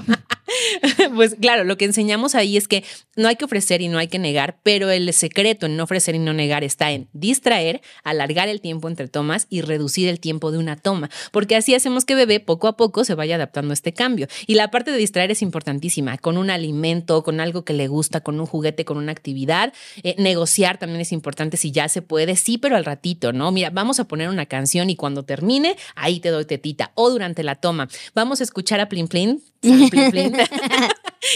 [1.14, 2.84] pues claro, lo que enseñamos ahí es que
[3.16, 6.14] no hay que ofrecer y no hay que negar, pero el secreto en no ofrecer
[6.14, 10.50] y no negar está en distraer, alargar el tiempo entre tomas y reducir el tiempo
[10.50, 13.74] de una toma, porque así hacemos que bebé poco a poco se vaya adaptando a
[13.74, 14.26] este cambio.
[14.46, 18.20] Y la parte de distraer es importantísima, con un alimento, con algo que le gusta,
[18.20, 19.72] con un juguete, con una actividad.
[20.02, 23.52] Eh, negociar también es importante si ya se puede, sí, pero al ratito, ¿no?
[23.52, 26.92] Mira, vamos a poner una canción y cuando termine, ahí te doy tetita.
[26.94, 29.42] O durante la toma, vamos a escuchar a Plin Plin.
[29.60, 30.36] Plin, Plin.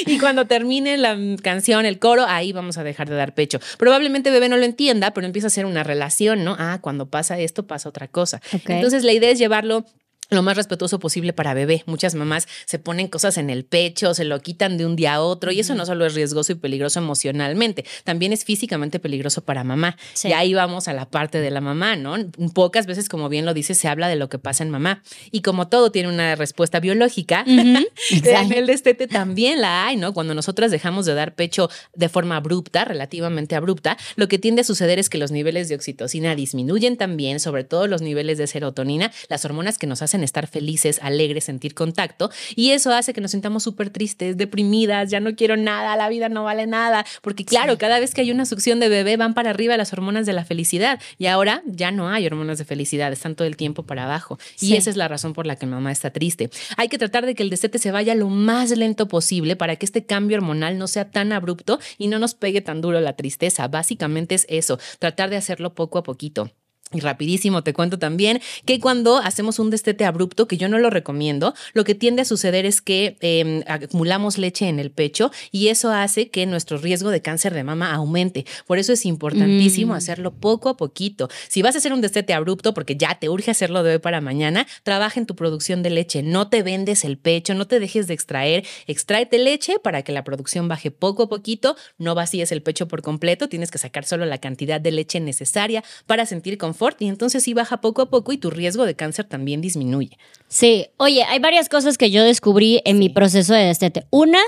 [0.06, 3.58] y cuando termine la canción, el coro, ahí vamos a dejar de dar pecho.
[3.78, 6.56] Probablemente bebé no lo entienda, pero empieza a ser una relación, ¿no?
[6.58, 8.40] Ah, cuando pasa esto, pasa otra cosa.
[8.66, 9.84] Entonces la idea es llevarlo
[10.30, 11.82] lo más respetuoso posible para bebé.
[11.86, 15.22] Muchas mamás se ponen cosas en el pecho, se lo quitan de un día a
[15.22, 19.64] otro y eso no solo es riesgoso y peligroso emocionalmente, también es físicamente peligroso para
[19.64, 19.96] mamá.
[20.14, 20.28] Sí.
[20.28, 22.16] Y ahí vamos a la parte de la mamá, ¿no?
[22.54, 25.02] Pocas veces, como bien lo dice, se habla de lo que pasa en mamá.
[25.30, 30.12] Y como todo tiene una respuesta biológica, en el destete también la hay, ¿no?
[30.12, 34.64] Cuando nosotras dejamos de dar pecho de forma abrupta, relativamente abrupta, lo que tiende a
[34.64, 39.12] suceder es que los niveles de oxitocina disminuyen también, sobre todo los niveles de serotonina,
[39.28, 43.32] las hormonas que nos hacen estar felices, alegres, sentir contacto, y eso hace que nos
[43.32, 47.78] sintamos súper tristes, deprimidas, ya no quiero nada, la vida no vale nada, porque claro,
[47.78, 50.44] cada vez que hay una succión de bebé van para arriba las hormonas de la
[50.44, 54.38] felicidad, y ahora ya no hay hormonas de felicidad, están todo el tiempo para abajo,
[54.60, 56.50] y esa es la razón por la que mamá está triste.
[56.76, 59.86] Hay que tratar de que el destete se vaya lo más lento posible para que
[59.86, 63.68] este cambio hormonal no sea tan abrupto y no nos pegue tan duro la tristeza.
[63.68, 66.50] Básicamente es eso, tratar de hacerlo poco a poquito.
[66.92, 70.90] Y rapidísimo te cuento también que cuando hacemos un destete abrupto, que yo no lo
[70.90, 75.68] recomiendo, lo que tiende a suceder es que eh, acumulamos leche en el pecho y
[75.68, 78.46] eso hace que nuestro riesgo de cáncer de mama aumente.
[78.66, 79.96] Por eso es importantísimo Mm.
[79.96, 81.28] hacerlo poco a poquito.
[81.48, 84.20] Si vas a hacer un destete abrupto porque ya te urge hacerlo de hoy para
[84.20, 86.22] mañana, trabaja en tu producción de leche.
[86.22, 88.64] No te vendes el pecho, no te dejes de extraer.
[88.86, 91.76] Extráete leche para que la producción baje poco a poquito.
[91.98, 93.48] No vacíes el pecho por completo.
[93.48, 97.54] Tienes que sacar solo la cantidad de leche necesaria para sentir confort y entonces sí
[97.54, 100.16] baja poco a poco y tu riesgo de cáncer también disminuye.
[100.46, 104.04] Sí, oye, hay varias cosas que yo descubrí en mi proceso de destete.
[104.10, 104.38] Una,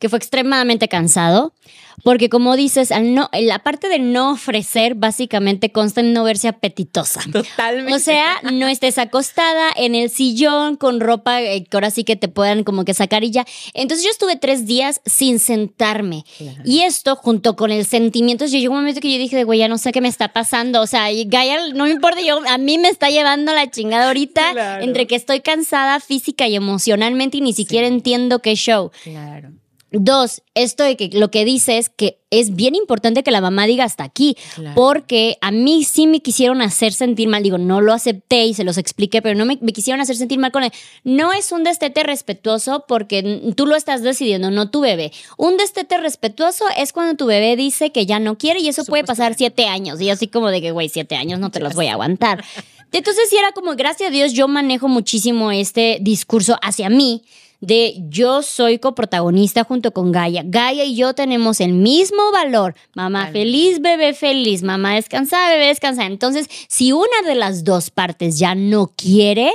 [0.00, 1.52] que fue extremadamente cansado,
[2.02, 6.48] porque como dices, al no, la parte de no ofrecer básicamente consta en no verse
[6.48, 7.20] apetitosa.
[7.30, 7.92] Totalmente.
[7.94, 12.16] O sea, no estés acostada en el sillón con ropa eh, que ahora sí que
[12.16, 13.44] te puedan como que sacar y ya.
[13.74, 16.24] Entonces yo estuve tres días sin sentarme.
[16.64, 19.68] Y esto junto con el sentimiento, yo llegó un momento que yo dije, güey, ya
[19.68, 20.80] no sé qué me está pasando.
[20.80, 24.52] O sea, Gaia, no me importa, yo, a mí me está llevando la chingada ahorita
[24.52, 24.84] Claro.
[24.84, 28.90] entre que estoy cansada física y emocionalmente y ni siquiera entiendo qué show.
[29.02, 29.50] Claro.
[29.92, 33.66] Dos, esto de que lo que dice es que es bien importante que la mamá
[33.66, 34.74] diga hasta aquí, Claro.
[34.76, 37.42] porque a mí sí me quisieron hacer sentir mal.
[37.42, 40.38] Digo, no lo acepté y se los expliqué, pero no me, me quisieron hacer sentir
[40.38, 40.70] mal con él.
[41.02, 45.10] No es un destete respetuoso porque tú lo estás decidiendo, no tu bebé.
[45.36, 49.02] Un destete respetuoso es cuando tu bebé dice que ya no quiere y eso puede
[49.02, 50.00] pasar siete años.
[50.00, 52.44] Y así como de que, güey, siete años no te los voy a aguantar.
[52.92, 57.22] Entonces sí era como, gracias a Dios, yo manejo muchísimo este discurso hacia mí
[57.60, 60.42] de yo soy coprotagonista junto con Gaia.
[60.44, 62.74] Gaia y yo tenemos el mismo valor.
[62.94, 64.62] Mamá feliz, bebé feliz.
[64.62, 66.06] Mamá descansada, bebé descansada.
[66.06, 69.52] Entonces, si una de las dos partes ya no quiere,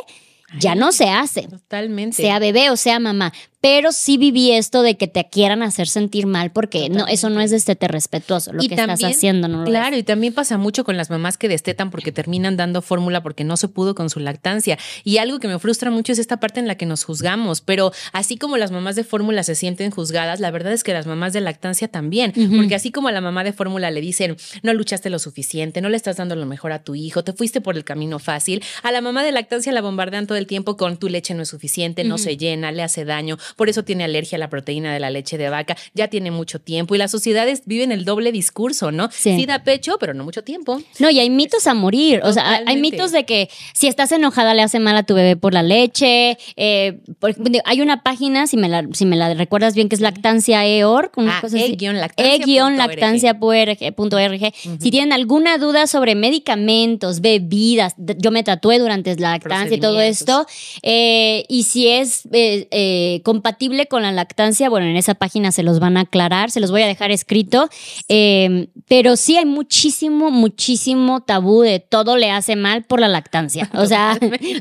[0.60, 1.44] ya no se hace.
[1.48, 2.16] Totalmente.
[2.16, 3.34] Sea bebé o sea mamá.
[3.66, 7.42] Pero sí viví esto de que te quieran hacer sentir mal porque no, eso no
[7.42, 8.54] es destete respetuoso.
[8.54, 10.02] Lo Y que estás haciendo no lo Claro, es.
[10.02, 13.58] y también pasa mucho con las mamás que destetan porque terminan dando fórmula porque no
[13.58, 14.78] se pudo con su lactancia.
[15.04, 17.62] Y algo que me frustra mucho es esta parte en la que nos juzgamos.
[17.62, 21.08] Pero así como las mamás de fórmula se sienten juzgadas, la verdad es que las
[21.08, 22.34] mamás de lactancia también.
[22.56, 25.90] Porque así como a la mamá de fórmula le dicen, no luchaste lo suficiente, no
[25.90, 28.92] le estás dando lo mejor a tu hijo, te fuiste por el camino fácil, a
[28.92, 32.04] la mamá de lactancia la bombardean todo el tiempo con tu leche no es suficiente,
[32.04, 35.10] no se llena, le hace daño, por eso tiene alergia a la proteína de la
[35.10, 36.96] leche de vaca, ya tiene mucho tiempo.
[36.96, 39.10] Y las sociedades viven el doble discurso, ¿no?
[39.12, 39.46] Sí.
[39.46, 40.82] da pecho, pero no mucho tiempo.
[41.00, 42.22] No, y hay mitos a morir.
[42.24, 45.36] O sea, hay- mitos de que si estás enojada le hace mal a tu bebé
[45.36, 46.38] por la leche.
[46.56, 47.34] Eh, por
[47.66, 50.64] hay una página, si me la, si me la recuerdas bien, que es lactancia
[51.16, 51.42] una Ah,
[51.98, 53.78] e-lactancia.org.
[53.82, 54.54] e-lactancia.org.
[54.82, 60.02] Si tienen alguna duda sobre medicamentos, bebidas, yo me tatué durante la lactancia y todo
[60.02, 60.46] esto.
[60.82, 65.52] eh, y si es eh, eh, con compatible con la lactancia, bueno, en esa página
[65.52, 67.70] se los van a aclarar, se los voy a dejar escrito,
[68.10, 73.70] eh, pero sí hay muchísimo, muchísimo tabú de todo le hace mal por la lactancia.
[73.76, 74.18] O sea,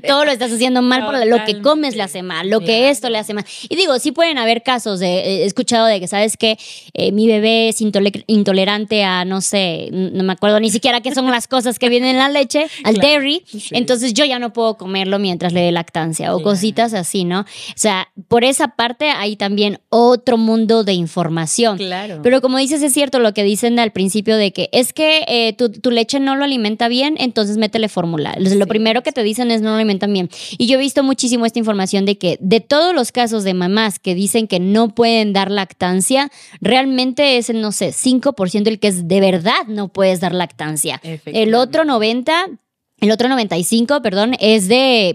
[0.07, 3.09] todo lo estás haciendo mal por lo que comes le hace mal, lo que esto
[3.09, 3.47] le hace mal.
[3.71, 6.59] Y digo, sí pueden haber casos de, he escuchado de que, ¿sabes que
[7.11, 11.49] mi bebé es intolerante a, no sé, no me acuerdo ni siquiera qué son las
[11.49, 15.55] cosas que vienen en la leche, al dairy, entonces yo ya no puedo comerlo mientras
[15.55, 17.41] le dé lactancia o cositas así, ¿no?
[17.41, 21.77] O sea, por esa parte hay también otro mundo de información.
[21.79, 22.21] Claro.
[22.23, 25.53] Pero como dices, es cierto lo que dicen al principio de que es que eh,
[25.55, 28.35] tu, leche no lo alimenta bien, entonces métele fórmula.
[28.39, 30.29] Lo primero que te dicen es no lo alimentan bien.
[30.59, 33.99] Y yo he visto muchísimo esta información de que de todos los casos de mamás
[33.99, 38.89] que dicen que no pueden dar lactancia, realmente es el, no sé, 5% el que
[38.89, 41.01] es de verdad no puedes dar lactancia.
[41.27, 42.47] El otro 90
[43.01, 45.15] el otro 95, perdón, es de,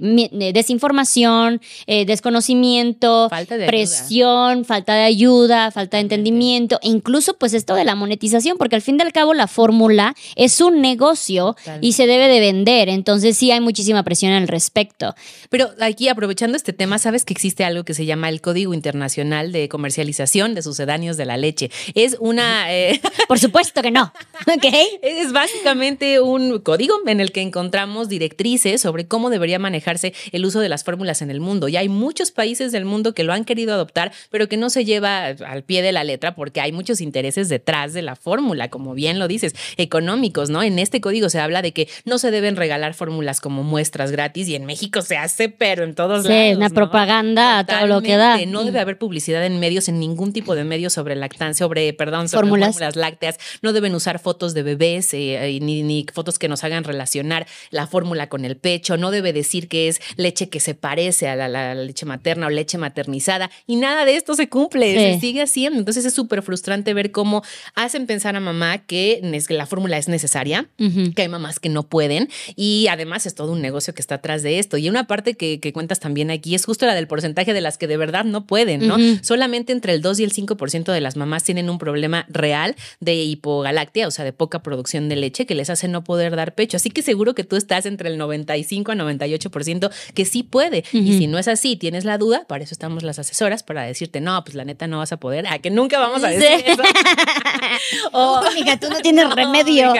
[0.53, 3.29] desinformación, eh, desconocimiento,
[3.65, 8.75] presión, falta de ayuda, falta de entendimiento, e incluso pues esto de la monetización, porque
[8.75, 12.89] al fin y al cabo la fórmula es un negocio y se debe de vender,
[12.89, 15.15] entonces sí hay muchísima presión al respecto.
[15.49, 19.51] Pero aquí aprovechando este tema, sabes que existe algo que se llama el Código Internacional
[19.51, 21.71] de Comercialización de Sucedáneos de la Leche.
[21.95, 22.71] Es una...
[22.71, 24.73] Eh, Por supuesto que no, ¿ok?
[25.01, 30.45] Es básicamente un código en el que encontramos encontramos directrices sobre cómo debería manejarse el
[30.45, 31.69] uso de las fórmulas en el mundo.
[31.69, 34.83] Y hay muchos países del mundo que lo han querido adoptar, pero que no se
[34.83, 38.93] lleva al pie de la letra porque hay muchos intereses detrás de la fórmula, como
[38.93, 40.61] bien lo dices, económicos, ¿no?
[40.61, 44.49] En este código se habla de que no se deben regalar fórmulas como muestras gratis
[44.49, 46.57] y en México se hace, pero en todos sí, lados.
[46.57, 48.39] una propaganda, todo lo que da.
[48.45, 52.27] No debe haber publicidad en medios, en ningún tipo de medios sobre lactancia, sobre, perdón,
[52.27, 53.37] sobre fórmulas, lácteas.
[53.61, 57.87] No deben usar fotos de bebés eh, ni, ni fotos que nos hagan relacionar la
[57.87, 61.75] fórmula con el pecho, no debe decir que es leche que se parece a la,
[61.75, 65.79] leche materna o leche maternizada y nada de esto se cumple, se sigue haciendo.
[65.79, 67.43] Entonces es súper frustrante ver cómo
[67.75, 70.67] hacen pensar a mamá que la fórmula es necesaria,
[71.15, 74.43] que hay mamás que no pueden y además es todo un negocio que está atrás
[74.43, 74.77] de esto.
[74.77, 77.87] Y una parte que, cuentas también aquí es justo la del porcentaje de las que
[77.87, 78.97] de verdad no pueden, ¿no?
[79.21, 83.15] Solamente entre el 2 y el 5% de las mamás tienen un problema real de
[83.15, 86.77] hipogalactia, o sea, de poca producción de leche que les hace no poder dar pecho.
[86.77, 90.83] Así que seguro que tú estás entre el 95 a 98% que sí puede.
[90.93, 94.21] Y si no es así, tienes la duda, para eso estamos las asesoras, para decirte,
[94.21, 96.81] no, pues la neta no vas a poder, a que nunca vamos a decir eso.
[98.11, 98.41] o,
[98.79, 99.93] tú no tienes remedio.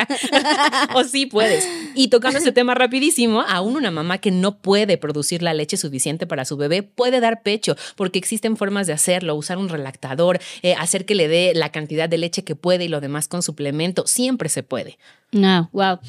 [0.94, 1.68] o sí puedes.
[1.96, 6.28] Y tocando ese tema rapidísimo, aún una mamá que no puede producir la leche suficiente
[6.28, 10.76] para su bebé puede dar pecho, porque existen formas de hacerlo, usar un relactador, eh,
[10.76, 14.06] hacer que le dé la cantidad de leche que puede y lo demás con suplemento,
[14.08, 14.98] siempre se puede.
[15.32, 16.00] No, wow.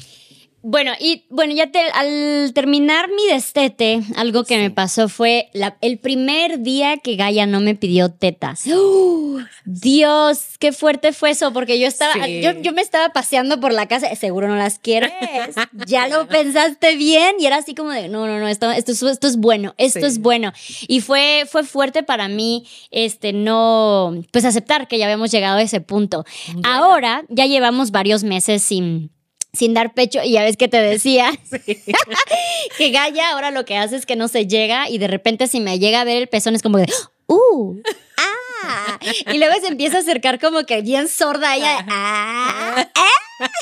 [0.63, 5.49] Bueno, y bueno, ya al terminar mi destete, algo que me pasó fue
[5.81, 8.63] el primer día que Gaia no me pidió tetas.
[9.65, 14.13] Dios, qué fuerte fue eso, porque yo estaba, yo, me estaba paseando por la casa,
[14.15, 15.11] seguro no las quieres,
[15.87, 19.27] ya lo pensaste bien, y era así como de, no, no, no, esto, esto, esto
[19.27, 20.53] es bueno, esto es bueno.
[20.87, 25.61] Y fue, fue fuerte para mí, este, no, pues aceptar que ya habíamos llegado a
[25.61, 26.23] ese punto.
[26.63, 29.11] Ahora ya llevamos varios meses sin
[29.53, 31.31] sin dar pecho y ya ves que te decía
[32.77, 35.59] que Gaia ahora lo que hace es que no se llega y de repente si
[35.59, 36.87] me llega a ver el pezón es como de
[37.27, 37.75] ¡uh!
[38.17, 38.99] ¡ah!
[39.31, 42.87] Y luego se empieza a acercar como que bien sorda ella ¡ah!
[42.95, 43.47] ¿eh?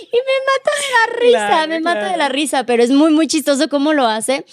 [0.00, 3.26] Y me mata de la risa, me mata de la risa, pero es muy, muy
[3.26, 4.44] chistoso cómo lo hace.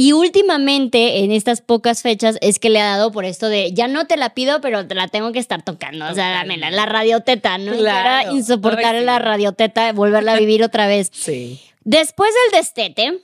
[0.00, 3.86] Y últimamente, en estas pocas fechas, es que le ha dado por esto de ya
[3.86, 6.06] no te la pido, pero te la tengo que estar tocando.
[6.06, 7.76] O sea, dame la, radioteta, ¿no?
[7.76, 8.34] Claro.
[8.34, 11.10] insoportar la radioteta, volverla a vivir otra vez.
[11.12, 11.60] Sí.
[11.84, 13.20] Después del destete,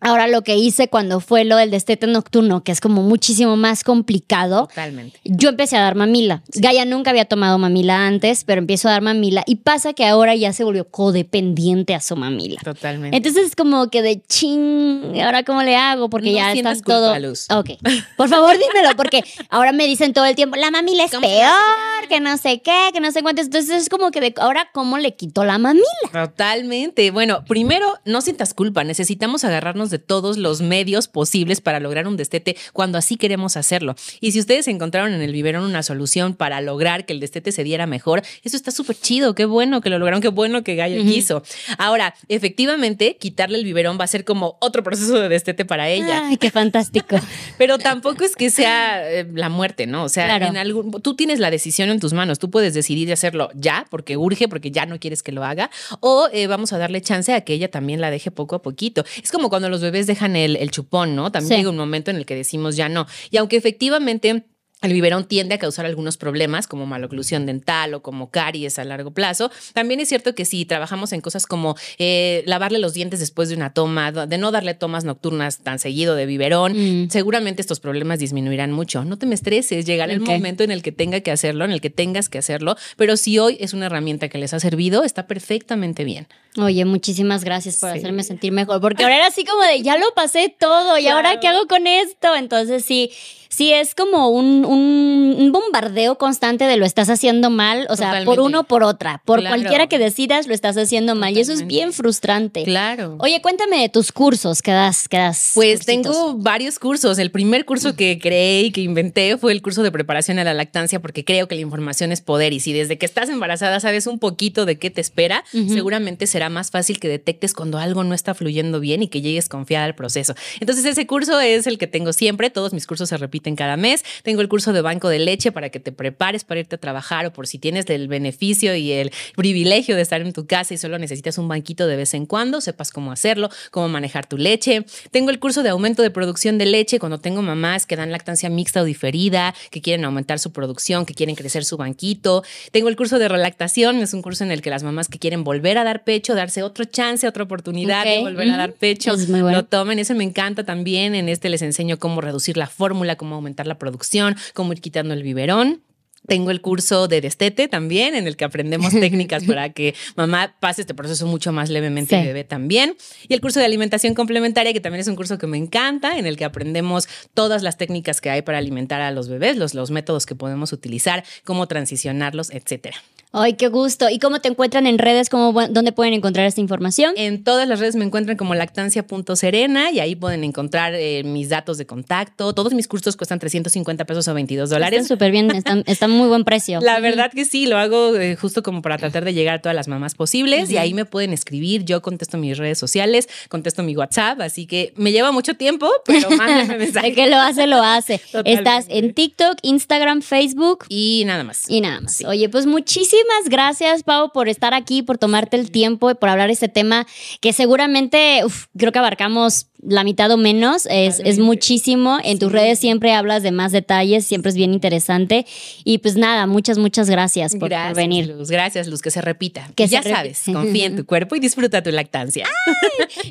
[0.00, 3.84] Ahora lo que hice cuando fue lo del destete nocturno, que es como muchísimo más
[3.84, 4.66] complicado.
[4.66, 5.20] Totalmente.
[5.24, 6.42] Yo empecé a dar mamila.
[6.54, 9.42] Gaia nunca había tomado mamila antes, pero empiezo a dar mamila.
[9.46, 12.60] Y pasa que ahora ya se volvió codependiente a su mamila.
[12.62, 13.16] Totalmente.
[13.16, 16.08] Entonces es como que de ching, ¿ahora cómo le hago?
[16.08, 17.18] Porque ya está todo.
[17.18, 17.46] Luz.
[17.50, 17.70] Ok.
[18.16, 22.20] Por favor, dímelo, porque ahora me dicen todo el tiempo, la mamila es peor, que
[22.20, 23.42] no sé qué, que no sé cuánto.
[23.42, 25.84] Entonces es como que de ahora, ¿cómo le quito la mamila?
[26.12, 27.10] Totalmente.
[27.10, 28.84] Bueno, primero, no sientas culpa.
[28.84, 33.94] Necesitamos agarrarnos de todos los medios posibles para lograr un destete cuando así queremos hacerlo.
[34.20, 37.64] Y si ustedes encontraron en el biberón una solución para lograr que el destete se
[37.64, 41.02] diera mejor, eso está súper chido, qué bueno que lo lograron, qué bueno que Gallo
[41.02, 41.42] quiso.
[41.78, 46.28] Ahora, efectivamente, quitarle el biberón va a ser como otro proceso de destete para ella.
[46.28, 47.16] Ay, qué fantástico.
[47.58, 50.04] Pero tampoco es que sea eh, la muerte, ¿no?
[50.04, 53.50] O sea, en algún, tú tienes la decisión en tus manos, tú puedes decidir hacerlo
[53.54, 55.70] ya, porque urge, porque ya no quieres que lo haga,
[56.00, 59.04] o eh, vamos a darle chance a que ella también la deje poco a poquito.
[59.22, 61.32] Es como cuando los los bebés dejan el, el chupón, ¿no?
[61.32, 63.06] También llega un momento en el que decimos ya no.
[63.30, 64.44] Y aunque efectivamente
[64.82, 69.10] el biberón tiende a causar algunos problemas como maloclusión dental o como caries a largo
[69.10, 69.50] plazo.
[69.74, 73.56] También es cierto que si trabajamos en cosas como eh, lavarle los dientes después de
[73.56, 76.72] una toma, de no darle tomas nocturnas tan seguido de biberón,
[77.04, 77.10] mm.
[77.10, 79.04] seguramente estos problemas disminuirán mucho.
[79.04, 81.80] No te me estreses, llegará el momento en el que tenga que hacerlo, en el
[81.80, 85.26] que tengas que hacerlo, pero si hoy es una herramienta que les ha servido, está
[85.26, 86.26] perfectamente bien.
[86.56, 90.12] Oye, muchísimas gracias por hacerme sentir mejor, porque ahora era así como de, ya lo
[90.14, 92.34] pasé todo y ahora qué hago con esto.
[92.34, 93.12] Entonces sí,
[93.50, 98.38] sí es como un, un, bombardeo constante de lo estás haciendo mal, o sea, por
[98.38, 101.66] uno o por otra, por cualquiera que decidas lo estás haciendo mal y eso es
[101.66, 102.62] bien frustrante.
[102.62, 103.16] Claro.
[103.18, 105.52] Oye, cuéntame de tus cursos que das, que das.
[105.54, 107.18] Pues tengo varios cursos.
[107.18, 110.54] El primer curso que creé y que inventé fue el curso de preparación a la
[110.54, 114.06] lactancia porque creo que la información es poder y si desde que estás embarazada sabes
[114.06, 118.14] un poquito de qué te espera, seguramente será más fácil que detectes cuando algo no
[118.14, 120.34] está fluyendo bien y que llegues confiada al proceso.
[120.60, 123.76] Entonces ese curso es el que tengo siempre, todos mis cursos se repiten en cada
[123.76, 124.04] mes.
[124.22, 127.26] Tengo el curso de banco de leche para que te prepares para irte a trabajar
[127.26, 130.76] o por si tienes el beneficio y el privilegio de estar en tu casa y
[130.76, 134.84] solo necesitas un banquito de vez en cuando, sepas cómo hacerlo, cómo manejar tu leche.
[135.10, 138.50] Tengo el curso de aumento de producción de leche cuando tengo mamás que dan lactancia
[138.50, 142.42] mixta o diferida, que quieren aumentar su producción, que quieren crecer su banquito.
[142.72, 145.44] Tengo el curso de relactación, es un curso en el que las mamás que quieren
[145.44, 149.64] volver a dar pecho, darse otro chance, otra oportunidad de volver a dar pecho, lo
[149.64, 149.98] tomen.
[149.98, 151.14] Eso me encanta también.
[151.14, 155.14] En este les enseño cómo reducir la fórmula, cómo aumentar la producción, cómo ir quitando
[155.14, 155.82] el biberón.
[156.26, 160.82] Tengo el curso de destete también, en el que aprendemos técnicas para que mamá pase
[160.82, 162.96] este proceso mucho más levemente y bebé también.
[163.26, 166.26] Y el curso de alimentación complementaria, que también es un curso que me encanta, en
[166.26, 169.90] el que aprendemos todas las técnicas que hay para alimentar a los bebés, los, los
[169.90, 172.98] métodos que podemos utilizar, cómo transicionarlos, etcétera.
[173.32, 174.10] Ay, qué gusto.
[174.10, 175.28] ¿Y cómo te encuentran en redes?
[175.28, 177.14] ¿Cómo, ¿Dónde pueden encontrar esta información?
[177.16, 181.78] En todas las redes me encuentran como lactancia.serena y ahí pueden encontrar eh, mis datos
[181.78, 182.52] de contacto.
[182.54, 185.02] Todos mis cursos cuestan 350 pesos o 22 dólares.
[185.02, 186.80] Están súper bien, están, están, muy buen precio.
[186.80, 189.76] La verdad que sí, lo hago eh, justo como para tratar de llegar a todas
[189.76, 191.84] las mamás posibles y ahí me pueden escribir.
[191.84, 196.30] Yo contesto mis redes sociales, contesto mi WhatsApp, así que me lleva mucho tiempo, pero
[196.36, 197.08] mándenme mensaje.
[197.08, 198.20] El que lo hace, lo hace.
[198.44, 200.86] Estás en TikTok, Instagram, Facebook.
[200.88, 201.70] Y nada más.
[201.70, 202.24] Y nada más.
[202.24, 206.28] Oye, pues muchísimas muchísimas gracias, Pau, por estar aquí, por tomarte el tiempo y por
[206.28, 207.06] hablar de este tema
[207.40, 208.42] que seguramente
[208.76, 212.18] creo que abarcamos la mitad o menos, es, es muchísimo.
[212.22, 215.46] En tus redes siempre hablas de más detalles, siempre es bien interesante.
[215.84, 218.28] Y pues nada, muchas, muchas gracias por, venir.
[218.28, 219.70] Luz, gracias, Luz, que se repita.
[219.74, 222.46] Que ya sabes, confía en tu cuerpo y disfruta tu lactancia.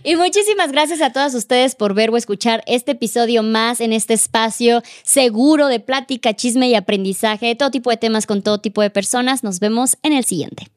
[0.04, 4.14] y muchísimas gracias a todas ustedes por ver o escuchar este episodio más en este
[4.14, 8.82] espacio seguro de plática, chisme y aprendizaje de todo tipo de temas con todo tipo
[8.82, 9.44] de personas.
[9.44, 10.68] Nos vemos en el siguiente.